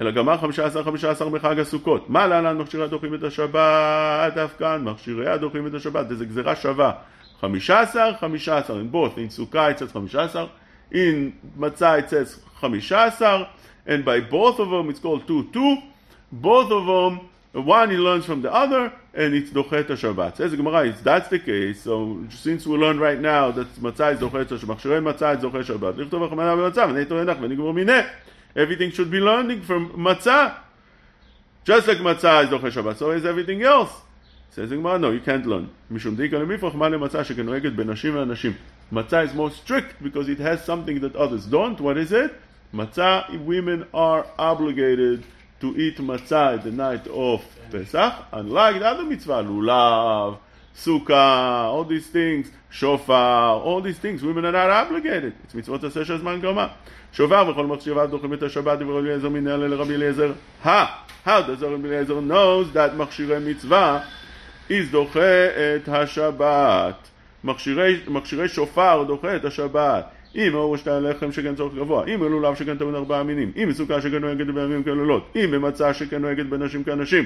אלא 0.00 0.10
גמר 0.10 0.38
חמישה 0.38 0.66
עשר 0.66 0.82
חמישה 0.84 1.10
עשר 1.10 1.28
מחג 1.28 1.58
הסוכות. 1.58 2.10
מה 2.10 2.26
להלן 2.26 2.58
מכשירי 2.58 2.84
הדוחים 2.84 3.14
את 3.14 3.22
השבת? 3.22 4.36
אף 4.44 4.58
כאן 4.58 4.84
מכשירי 4.84 5.28
הדוחים 5.28 5.66
את 5.66 5.74
השבת. 5.74 6.10
איזו 6.10 6.24
גזירה 6.26 6.56
שווה. 6.56 6.92
חמישה 7.40 7.80
עשר, 7.80 8.12
חמישה 8.20 8.58
עשר. 8.58 8.80
In 8.80 8.94
both, 8.94 9.18
in 9.18 9.30
סוכה 9.30 9.70
it 9.70 9.78
says 9.78 9.92
חמישה 9.92 10.22
עשר, 10.22 10.46
in 10.92 11.30
מצה 11.56 11.98
it 11.98 12.08
says 12.10 12.60
חמישה 12.60 13.04
עשר, 13.04 13.42
and 13.86 14.04
by 14.04 14.20
both 14.30 14.58
of 14.58 14.70
them 14.70 14.90
it's 14.90 15.00
called 15.00 15.26
two 15.26 15.52
two. 15.52 15.76
both 16.32 16.70
of 16.70 16.86
them, 16.86 17.28
one 17.53 17.89
he 17.89 17.97
learns 17.97 18.25
from 18.25 18.41
the 18.41 18.53
other, 18.53 18.91
and 19.13 19.33
it's 19.33 19.51
דוחה 19.51 19.79
את 19.79 19.91
השבת. 19.91 20.35
says 20.35 20.51
the 20.51 20.57
Gemara, 20.57 20.87
if 20.87 21.03
that's 21.03 21.29
the 21.29 21.39
case, 21.39 21.81
so 21.81 22.23
since 22.29 22.67
we 22.67 22.77
learn 22.77 22.99
right 22.99 23.19
now 23.19 23.51
that 23.51 23.67
מצה 23.81 24.13
is 24.13 24.19
דוחה 24.19 24.41
את 24.41 24.51
השבת, 24.51 24.69
מכשירי 24.69 24.99
מצה 24.99 25.33
is 25.33 25.37
דוחה 25.37 25.63
שבת, 25.63 25.97
לכתוב 25.97 26.23
החמנה 26.23 26.55
במצה, 26.55 26.85
ונטו 26.89 27.19
אינך 27.19 27.37
ונגמור 27.41 27.73
מיניה. 27.73 28.01
Everything 28.55 28.91
should 28.91 29.11
be 29.11 29.19
learning 29.19 29.61
from 29.61 29.91
matzah. 29.95 30.55
Just 31.63 31.85
like 31.87 31.97
matzah 31.97 32.45
is 32.45 32.49
doche 32.49 32.71
Shabbat, 32.71 32.97
so 32.97 33.11
is 33.11 33.25
everything 33.25 33.61
else. 33.61 33.91
Says 34.51 34.69
the 34.69 34.77
Gemara, 34.77 34.97
no, 34.97 35.11
you 35.11 35.19
can't 35.19 35.45
learn. 35.45 35.67
משום 35.91 36.15
דיקה 36.15 36.37
למפרח, 36.39 36.75
מה 36.75 36.89
למצה 36.89 37.23
שכנוהגת 37.23 37.73
בנשים 37.73 38.15
ואנשים. 38.15 38.53
Matzah 38.93 39.25
is 39.25 39.33
more 39.33 39.51
strict 39.51 40.01
because 40.01 40.29
it 40.29 40.39
has 40.39 40.63
something 40.63 41.01
that 41.01 41.15
others 41.15 41.45
don't. 41.45 41.79
What 41.81 41.97
is 41.97 42.11
it? 42.11 42.33
Matzah, 42.73 43.45
women 43.45 43.85
are 43.93 44.25
obligated 44.39 45.23
to 45.62 45.68
eat 45.80 45.96
matzah 45.98 46.54
at 46.54 46.64
the 46.64 46.72
night 46.72 47.06
of 47.06 47.40
Pesach, 47.70 48.14
unlike 48.32 48.80
the 48.80 48.86
other 48.86 49.04
mitzvah, 49.04 49.44
lulav, 49.44 50.38
sukkah, 50.76 51.70
all 51.72 51.84
these 51.84 52.08
things, 52.08 52.50
shofar, 52.68 53.60
all 53.60 53.80
these 53.80 53.98
things, 53.98 54.22
women 54.22 54.44
are 54.44 54.52
not 54.52 54.70
obligated. 54.70 55.32
It's 55.44 55.54
mitzvot 55.54 55.84
עשה 55.84 56.04
של 56.04 56.18
זמן 56.18 56.40
גרמה. 56.40 56.66
שופר 57.12 57.48
וכל 57.48 57.66
מחשבה 57.66 58.06
דוחים 58.06 58.34
את 58.34 58.42
השבת 58.42 58.78
דברי 58.78 58.98
אליעזר 59.00 59.28
מנהל 59.28 59.60
לרבי 59.66 59.94
אליעזר. 59.94 60.32
Ha! 60.64 60.68
How 61.24 61.42
does 61.42 61.62
Rabbi 61.62 61.86
Eliezer 61.86 62.20
knows 62.20 62.72
that 62.72 62.96
מכשירי 62.96 63.38
מצווה 63.38 64.00
is 64.68 64.90
דוחה 64.90 65.46
את 65.76 65.88
השבת. 65.88 67.08
מכשירי, 67.44 68.00
מכשירי 68.08 68.48
שופר 68.48 69.04
דוחה 69.06 69.36
את 69.36 69.44
השבת. 69.44 70.04
אם 70.36 70.54
אור 70.54 70.70
ושתי 70.70 70.90
הלחם 70.90 71.32
שכן 71.32 71.54
צורך 71.54 71.74
גבוה, 71.74 72.04
אם 72.06 72.22
אלולב 72.22 72.54
שכן 72.54 72.76
טעון 72.76 72.94
ארבעה 72.94 73.22
מינים, 73.22 73.52
אם 73.62 73.68
מסוכה 73.68 74.00
שכן 74.00 74.18
נוהגת 74.18 74.46
בימים 74.46 74.84
כלילות, 74.84 75.32
אם 75.36 75.50
במצה 75.50 75.94
שכן 75.94 76.22
נוהגת 76.22 76.46
בנשים 76.46 76.84
כאנשים. 76.84 77.24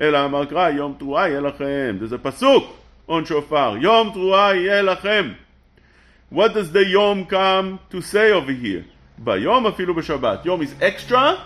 אלא 0.00 0.24
אמר 0.24 0.44
קרא, 0.44 0.68
יום 0.68 0.94
תרועה 0.98 1.28
יהיה 1.28 1.40
לכם. 1.40 1.96
זה 2.04 2.18
פסוק, 2.18 2.64
און 3.08 3.24
שופר, 3.24 3.74
יום 3.80 4.10
תרועה 4.12 4.56
יהיה 4.56 4.82
לכם. 4.82 5.32
What 6.32 6.48
does 6.48 6.72
the 6.74 6.86
יום 6.86 7.24
come 7.30 7.94
to 7.94 7.96
say 7.96 8.32
over 8.32 8.64
here? 8.64 8.82
ביום 9.18 9.66
אפילו 9.66 9.94
בשבת. 9.94 10.46
יום 10.46 10.60
is 10.62 10.82
extra 10.82 11.36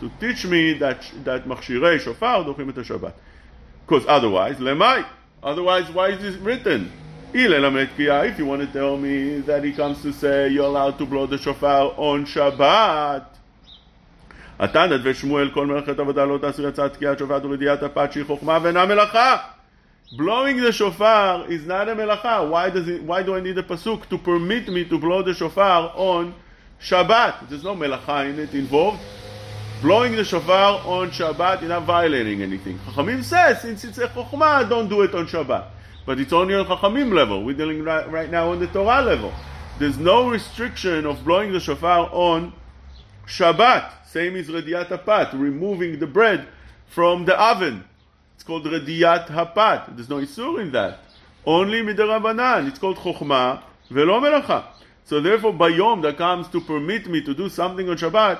to 0.00 0.04
teach 0.20 0.44
me 0.44 0.80
that, 0.80 1.26
that 1.26 1.46
מכשירי 1.48 1.98
שופר 1.98 2.42
דוחים 2.42 2.70
את 2.70 2.78
השבת. 2.78 3.12
Because 3.88 4.06
otherwise, 4.06 4.60
למאי? 4.60 5.02
Otherwise, 5.42 5.90
why 5.94 6.08
is 6.08 6.20
this 6.20 6.36
written? 6.44 7.09
אי 7.33 7.47
ללמד 7.47 7.85
תקיעה, 7.93 8.25
if 8.25 8.39
you 8.39 8.45
want 8.45 8.61
to 8.61 8.67
tell 8.73 8.97
me 8.97 9.41
that 9.45 9.63
he 9.63 9.73
comes 9.73 10.01
to 10.01 10.13
say 10.13 10.47
you're 10.49 10.65
allowed 10.65 10.97
to 10.97 11.05
blow 11.05 11.25
the 11.25 11.37
shofar 11.37 11.93
on 11.97 12.25
שבת. 12.25 13.37
התנת 14.59 15.01
ושמואל 15.03 15.49
כל 15.49 15.65
מלאכת 15.65 15.99
עבודה 15.99 16.25
לא 16.25 16.37
תעשו 16.37 16.67
יצאת 16.67 16.93
תקיעת 16.93 17.19
שופר 17.19 17.39
ולדיעת 17.43 17.83
הפת 17.83 18.11
שהיא 18.11 18.25
חוכמה 18.25 18.57
ואינה 18.61 18.85
מלאכה. 18.85 19.37
Blowing 20.13 20.61
the 20.61 20.71
shofar 20.71 21.45
is 21.49 21.65
not 21.65 21.89
a 21.89 21.95
melacha. 21.95 22.47
Why 22.47 22.69
does 22.69 22.87
it? 22.87 23.01
Why 23.01 23.23
do 23.23 23.35
I 23.35 23.41
need 23.41 23.57
a 23.57 23.63
pasuk 23.63 24.07
to 24.09 24.19
permit 24.19 24.69
me 24.69 24.85
to 24.85 24.99
blow 24.99 25.23
the 25.23 25.33
shofar 25.33 25.91
on 25.95 26.33
Shabbat? 26.79 27.49
There's 27.49 27.63
no 27.63 27.75
melacha 27.75 28.29
in 28.29 28.39
it 28.39 28.53
involved. 28.53 28.99
Blowing 29.81 30.15
the 30.15 30.23
shofar 30.23 30.79
on 30.85 31.09
Shabbat, 31.09 31.61
you're 31.61 31.69
not 31.69 31.83
violating 31.83 32.43
anything. 32.43 32.77
Chachamim 32.85 33.23
says, 33.23 33.61
since 33.63 33.83
it's 33.83 33.97
a 33.97 34.07
chokhmah, 34.07 34.69
don't 34.69 34.87
do 34.87 35.01
it 35.01 35.13
on 35.15 35.25
Shabbat. 35.25 35.65
But 36.05 36.19
it's 36.19 36.33
only 36.33 36.53
on 36.53 36.65
Chachamim 36.65 37.13
level. 37.13 37.43
We're 37.43 37.55
dealing 37.55 37.83
right, 37.83 38.09
right 38.11 38.29
now 38.29 38.51
on 38.51 38.59
the 38.59 38.67
Torah 38.67 39.01
level. 39.01 39.33
There's 39.79 39.97
no 39.97 40.29
restriction 40.29 41.05
of 41.05 41.25
blowing 41.25 41.51
the 41.51 41.59
shofar 41.59 42.09
on 42.11 42.53
Shabbat. 43.27 44.05
Same 44.05 44.35
as 44.35 44.47
Rediat 44.47 44.87
Hapat, 44.87 45.33
removing 45.33 45.99
the 45.99 46.07
bread 46.07 46.47
from 46.87 47.25
the 47.25 47.39
oven. 47.39 47.83
It's 48.35 48.43
called 48.43 48.65
Rediat 48.65 49.27
Hapat. 49.27 49.95
There's 49.95 50.09
no 50.09 50.17
Isur 50.17 50.61
in 50.61 50.71
that. 50.71 50.99
Only 51.45 51.81
Midarabanan. 51.81 52.67
It's 52.67 52.79
called 52.79 52.97
Chokhmah 52.97 53.63
Velo 53.89 54.19
Melacha. 54.19 54.65
So 55.03 55.19
therefore, 55.19 55.53
Bayom 55.53 56.01
that 56.03 56.17
comes 56.17 56.47
to 56.49 56.61
permit 56.61 57.07
me 57.07 57.21
to 57.21 57.33
do 57.33 57.49
something 57.49 57.89
on 57.89 57.97
Shabbat 57.97 58.39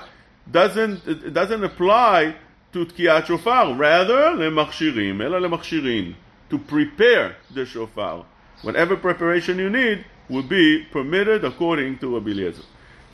doesn't, 0.50 1.08
it 1.08 1.34
doesn't 1.34 1.64
apply 1.64 2.36
to 2.74 2.86
Tkiat 2.86 3.26
Shofar. 3.26 3.74
Rather, 3.76 4.36
למכשירים, 4.36 5.22
אלא 5.22 5.42
למכשירים. 5.42 6.14
to 6.51 6.59
prepare 6.59 7.37
the 7.55 7.65
shofar. 7.65 8.27
Whatever 8.63 8.97
preparation 8.97 9.59
you 9.59 9.71
need 9.71 10.05
will 10.29 10.43
be 10.43 10.85
permitted 10.91 11.45
according 11.45 11.99
to 11.99 12.15
Rabbi 12.15 12.31
Eliezer. 12.31 12.63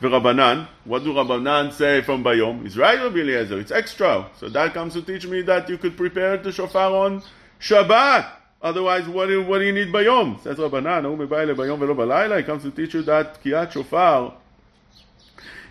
The 0.00 0.08
Rabbanan, 0.08 0.68
what 0.84 1.04
do 1.04 1.14
Rabbanan 1.14 1.72
say 1.72 2.02
from 2.02 2.22
Bayom? 2.22 2.66
It's 2.66 2.76
right, 2.76 2.98
Rabbi 2.98 3.20
Eliezer, 3.20 3.58
it's 3.60 3.70
extra. 3.70 4.28
So 4.38 4.48
that 4.50 4.74
comes 4.74 4.92
to 4.94 5.02
teach 5.02 5.26
me 5.26 5.42
that 5.42 5.68
you 5.68 5.78
could 5.78 5.96
prepare 5.96 6.36
the 6.36 6.52
shofar 6.52 6.94
on 6.94 7.22
Shabbat. 7.60 8.30
Otherwise, 8.60 9.06
what 9.08 9.26
do, 9.26 9.42
what 9.44 9.60
do 9.60 9.64
you 9.64 9.72
need 9.72 9.88
Bayom? 9.88 10.42
Says 10.42 10.58
Rabbanan, 10.58 11.04
oh, 11.04 11.16
Bayom 11.16 11.78
velo 11.78 11.94
balayla. 11.94 12.40
It 12.40 12.46
comes 12.46 12.62
to 12.64 12.70
teach 12.70 12.94
you 12.94 13.02
that 13.02 13.42
Kiyat 13.42 13.72
Shofar 13.72 14.34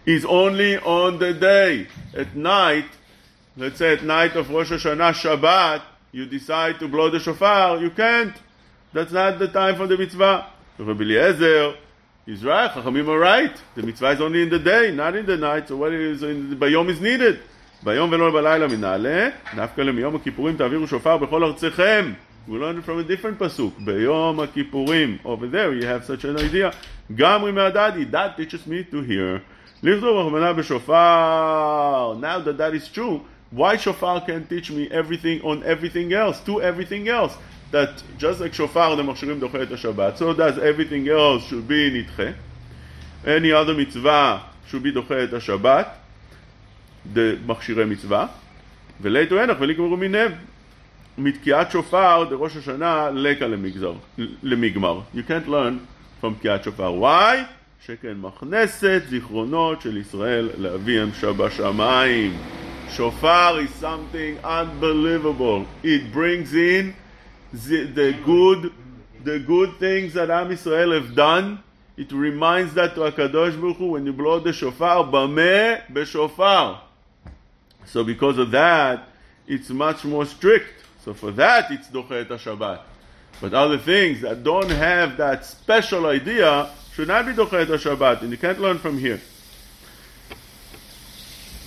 is 0.06 0.26
only 0.26 0.78
on 0.78 1.20
the 1.20 1.34
day. 1.34 1.88
At 2.16 2.36
night, 2.36 2.86
let's 3.58 3.78
say 3.78 3.94
at 3.94 4.04
night 4.04 4.36
of 4.36 4.50
Rosh 4.50 4.72
Hashanah, 4.72 5.14
Shabbat, 5.14 5.82
you 6.15 6.27
decide 6.27 6.79
to 6.81 6.89
blow 6.89 7.11
the 7.11 7.21
shofar, 7.21 7.79
you 7.79 7.91
can't. 7.91 8.35
That's 8.93 9.13
not 9.13 9.39
the 9.39 9.49
time 9.49 9.77
for 9.77 9.87
the 9.87 9.97
mitzvah. 9.97 10.47
Rabbi 10.79 11.03
Eliezer 11.03 11.75
is 12.27 12.45
right, 12.45 12.71
Chachamim 12.71 13.09
are 13.09 13.19
right. 13.19 13.57
The 13.75 13.83
mitzvah 13.83 14.11
is 14.11 14.21
only 14.21 14.43
in 14.43 14.51
the 14.51 14.59
day, 14.59 14.91
not 14.91 15.15
in 15.15 15.27
the 15.27 15.37
night. 15.37 15.69
So 15.69 15.77
what 15.77 15.93
is 15.93 16.23
in 16.23 16.51
the 16.51 16.57
ביום 16.57 16.89
is 16.91 17.01
needed. 17.01 17.39
ביום 17.83 18.13
ולא 18.13 18.31
בלילה 18.31 18.69
מנעלה, 18.69 19.29
דווקא 19.57 19.81
למיום 19.81 20.17
הכיפורים 20.17 20.57
תעבירו 20.57 20.87
שופר 20.87 21.17
בכל 21.17 21.45
ארציכם. 21.45 22.13
We 22.49 22.53
learn 22.53 22.79
it 22.79 22.85
from 22.85 22.99
a 22.99 23.05
different 23.05 23.39
pasuk. 23.39 23.85
ביום 23.85 24.41
הכיפורים. 24.41 25.19
Over 25.25 25.47
there 25.47 25.73
you 25.73 25.87
have 25.87 26.05
such 26.05 26.25
an 26.25 26.37
idea. 26.37 26.71
גמרי 27.15 27.53
מהדדי, 27.53 28.05
that 28.11 28.37
teaches 28.37 28.67
me 28.67 28.85
to 28.93 29.03
hear. 29.03 29.41
לכתוב 29.83 30.17
רחמנה 30.17 30.53
בשופר. 30.53 32.17
Now 32.21 32.39
that 32.39 32.59
that 32.59 32.75
is 32.75 32.89
true, 32.95 33.21
why 33.52 33.78
shofar 33.78 34.22
can 34.22 34.46
teach 34.48 34.72
me 34.72 34.90
everything 34.90 35.42
on 35.42 35.64
everything 35.64 36.14
else, 36.14 36.40
to 36.46 36.62
everything 36.62 37.08
else? 37.08 37.34
That 37.72 38.04
just 38.18 38.40
like 38.40 38.54
shofar, 38.54 38.96
the 38.96 39.04
מכשירים 39.04 39.40
דוחה 39.40 39.64
את 39.64 39.72
השבת, 39.72 40.18
so 40.18 40.34
does 40.34 40.58
everything 40.58 41.08
else 41.08 41.44
should 41.50 41.68
be 41.68 41.90
נדחה. 41.92 42.34
Any 43.26 43.52
other 43.52 43.74
mitzvah 43.74 44.40
should 44.70 44.84
be 44.84 44.92
דוחה 44.92 45.24
את 45.24 45.34
השבת, 45.34 45.88
the 47.14 47.38
מכשירי 47.46 47.86
מצווה. 47.86 48.28
ולאתו 49.02 49.40
הנך 49.40 49.58
ולגמרו 49.60 49.98
מיניהם. 49.98 50.32
מתקיעת 51.18 51.72
שופר 51.72 52.24
דראש 52.30 52.58
השנה 52.58 53.10
לקה 53.14 53.48
למגזר, 53.48 53.94
למגמר. 54.44 55.02
You 55.16 55.20
can't 55.30 55.48
learn 55.48 55.80
from 56.22 56.28
תקיעת 56.40 56.64
שופר. 56.64 57.02
Why? 57.02 57.38
שכן 57.86 58.14
מכנסת 58.18 59.02
זיכרונות 59.10 59.82
של 59.82 59.98
ישראל 59.98 60.50
לאביהם 60.58 61.10
שבשמיים. 61.20 62.38
Shofar 62.96 63.60
is 63.60 63.72
something 63.72 64.40
unbelievable. 64.40 65.66
It 65.84 66.14
brings 66.14 66.54
in 66.54 66.96
the, 67.52 67.88
the 67.88 68.14
good, 68.24 68.72
the 69.22 69.40
good 69.40 69.78
things 69.80 70.14
that 70.14 70.30
Am 70.30 70.50
Israel 70.50 70.94
have 70.94 71.14
done. 71.14 71.62
It 71.98 72.14
reminds 72.14 72.74
that 72.76 72.96
to 72.96 73.02
Hakadosh 73.02 73.60
Baruch 73.60 73.76
Hu 73.76 73.88
when 73.88 74.06
you 74.06 74.14
blow 74.14 74.40
the 74.40 74.54
shofar, 74.54 75.04
bameh 75.12 75.86
b'shofar. 75.92 76.80
So 77.86 78.06
because 78.06 78.38
of 78.38 78.52
that, 78.52 79.10
it's 79.46 79.70
much 79.72 80.06
more 80.06 80.26
strict. 80.26 80.86
So 81.04 81.14
for 81.14 81.32
that, 81.32 81.72
it's 81.72 81.90
dochet 81.90 82.30
Shabbat. 82.30 82.80
But 83.42 83.54
other 83.54 83.78
things 83.78 84.22
that 84.22 84.42
don't 84.42 84.70
have 84.70 85.18
that 85.18 85.44
special 85.46 86.06
idea 86.06 86.70
should 86.94 87.10
not 87.10 87.26
be 87.26 87.34
dochet 87.34 87.68
Shabbat, 87.68 88.22
and 88.22 88.32
you 88.32 88.38
can't 88.38 88.62
learn 88.62 88.78
from 88.78 88.98
here. 88.98 89.20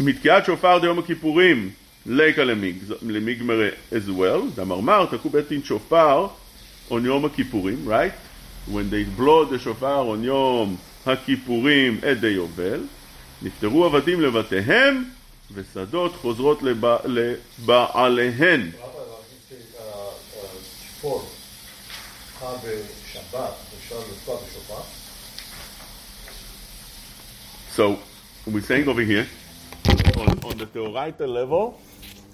מתקיעת 0.01 0.45
שופר 0.45 0.79
דיום 0.79 0.99
הכיפורים, 0.99 1.71
לקה 2.07 2.43
למגמרה 3.03 3.69
as 3.93 4.09
well, 4.09 4.57
דמרמר, 4.57 5.07
תקעו 5.07 5.31
בית 5.31 5.49
דין 5.49 5.65
שופר 5.65 6.29
on 6.91 7.05
Yom 7.05 7.29
Kippurim, 7.29 7.87
right? 7.87 8.13
When 8.67 8.91
they 8.91 9.05
blow 9.05 9.45
the 9.45 9.59
shofar 9.59 10.09
on 10.09 10.23
Yom 10.23 10.79
HaKippurim 11.05 12.03
at 12.03 12.21
the 12.21 12.31
Yovel, 12.37 12.81
נפטרו 13.43 13.85
עבדים 13.85 14.21
לבתיהם, 14.21 15.05
ושדות 15.55 16.17
חוזרות 16.17 16.63
לבע... 16.63 16.97
לבעליהן. 17.05 18.71
So, 27.77 27.97
we're 28.47 28.61
saying 28.61 28.89
over 28.89 29.03
here, 29.03 29.27
on, 30.21 30.29
on 30.45 30.59
the 30.59 30.67
Deoraita 30.67 31.29
level, 31.29 31.81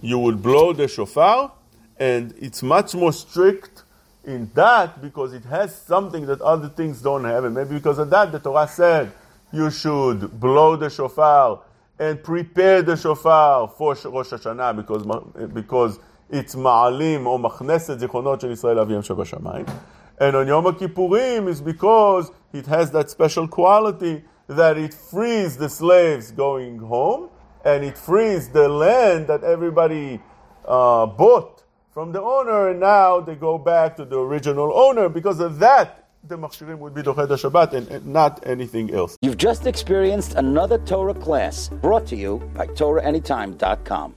you 0.00 0.18
will 0.18 0.36
blow 0.36 0.72
the 0.72 0.88
shofar, 0.88 1.52
and 1.98 2.34
it's 2.38 2.62
much 2.62 2.94
more 2.94 3.12
strict 3.12 3.84
in 4.24 4.50
that 4.54 5.02
because 5.02 5.32
it 5.32 5.44
has 5.44 5.74
something 5.74 6.26
that 6.26 6.40
other 6.40 6.68
things 6.68 7.02
don't 7.02 7.24
have, 7.24 7.44
and 7.44 7.54
maybe 7.54 7.74
because 7.74 7.98
of 7.98 8.10
that, 8.10 8.32
the 8.32 8.38
Torah 8.38 8.68
said 8.68 9.12
you 9.52 9.70
should 9.70 10.40
blow 10.40 10.76
the 10.76 10.88
shofar 10.90 11.60
and 11.98 12.22
prepare 12.22 12.82
the 12.82 12.96
shofar 12.96 13.68
for 13.68 13.94
Rosh 13.94 14.32
Hashanah 14.32 14.76
because, 14.76 15.48
because 15.52 16.00
it's 16.30 16.54
ma'alim 16.54 17.26
or 17.26 17.38
machneset 17.38 18.00
zichronot 18.00 18.40
shel 18.40 18.50
Israel 18.50 18.84
avim 18.84 19.06
shebashamayim. 19.06 19.70
And 20.18 20.36
on 20.36 20.46
Yom 20.46 20.64
Kippurim 20.64 21.48
is 21.48 21.60
because 21.60 22.30
it 22.52 22.66
has 22.66 22.90
that 22.92 23.10
special 23.10 23.46
quality 23.46 24.24
that 24.48 24.76
it 24.76 24.94
frees 24.94 25.56
the 25.56 25.68
slaves 25.68 26.30
going 26.30 26.78
home 26.78 27.30
and 27.64 27.84
it 27.84 27.96
frees 27.96 28.48
the 28.48 28.68
land 28.68 29.26
that 29.26 29.42
everybody 29.42 30.20
uh, 30.66 31.06
bought 31.06 31.62
from 31.92 32.12
the 32.12 32.20
owner 32.20 32.70
and 32.70 32.80
now 32.80 33.20
they 33.20 33.34
go 33.34 33.56
back 33.56 33.96
to 33.96 34.04
the 34.04 34.18
original 34.18 34.72
owner 34.74 35.08
because 35.08 35.40
of 35.40 35.58
that 35.58 36.04
the 36.26 36.36
machshirim 36.36 36.78
would 36.78 36.94
be 36.94 37.02
dochet 37.02 37.28
Shabbat 37.28 37.72
and, 37.74 37.88
and 37.88 38.06
not 38.06 38.46
anything 38.46 38.92
else. 38.94 39.16
You've 39.20 39.36
just 39.36 39.66
experienced 39.66 40.34
another 40.34 40.78
Torah 40.78 41.14
class 41.14 41.68
brought 41.68 42.06
to 42.06 42.16
you 42.16 42.38
by 42.54 42.66
TorahAnytime.com. 42.66 44.12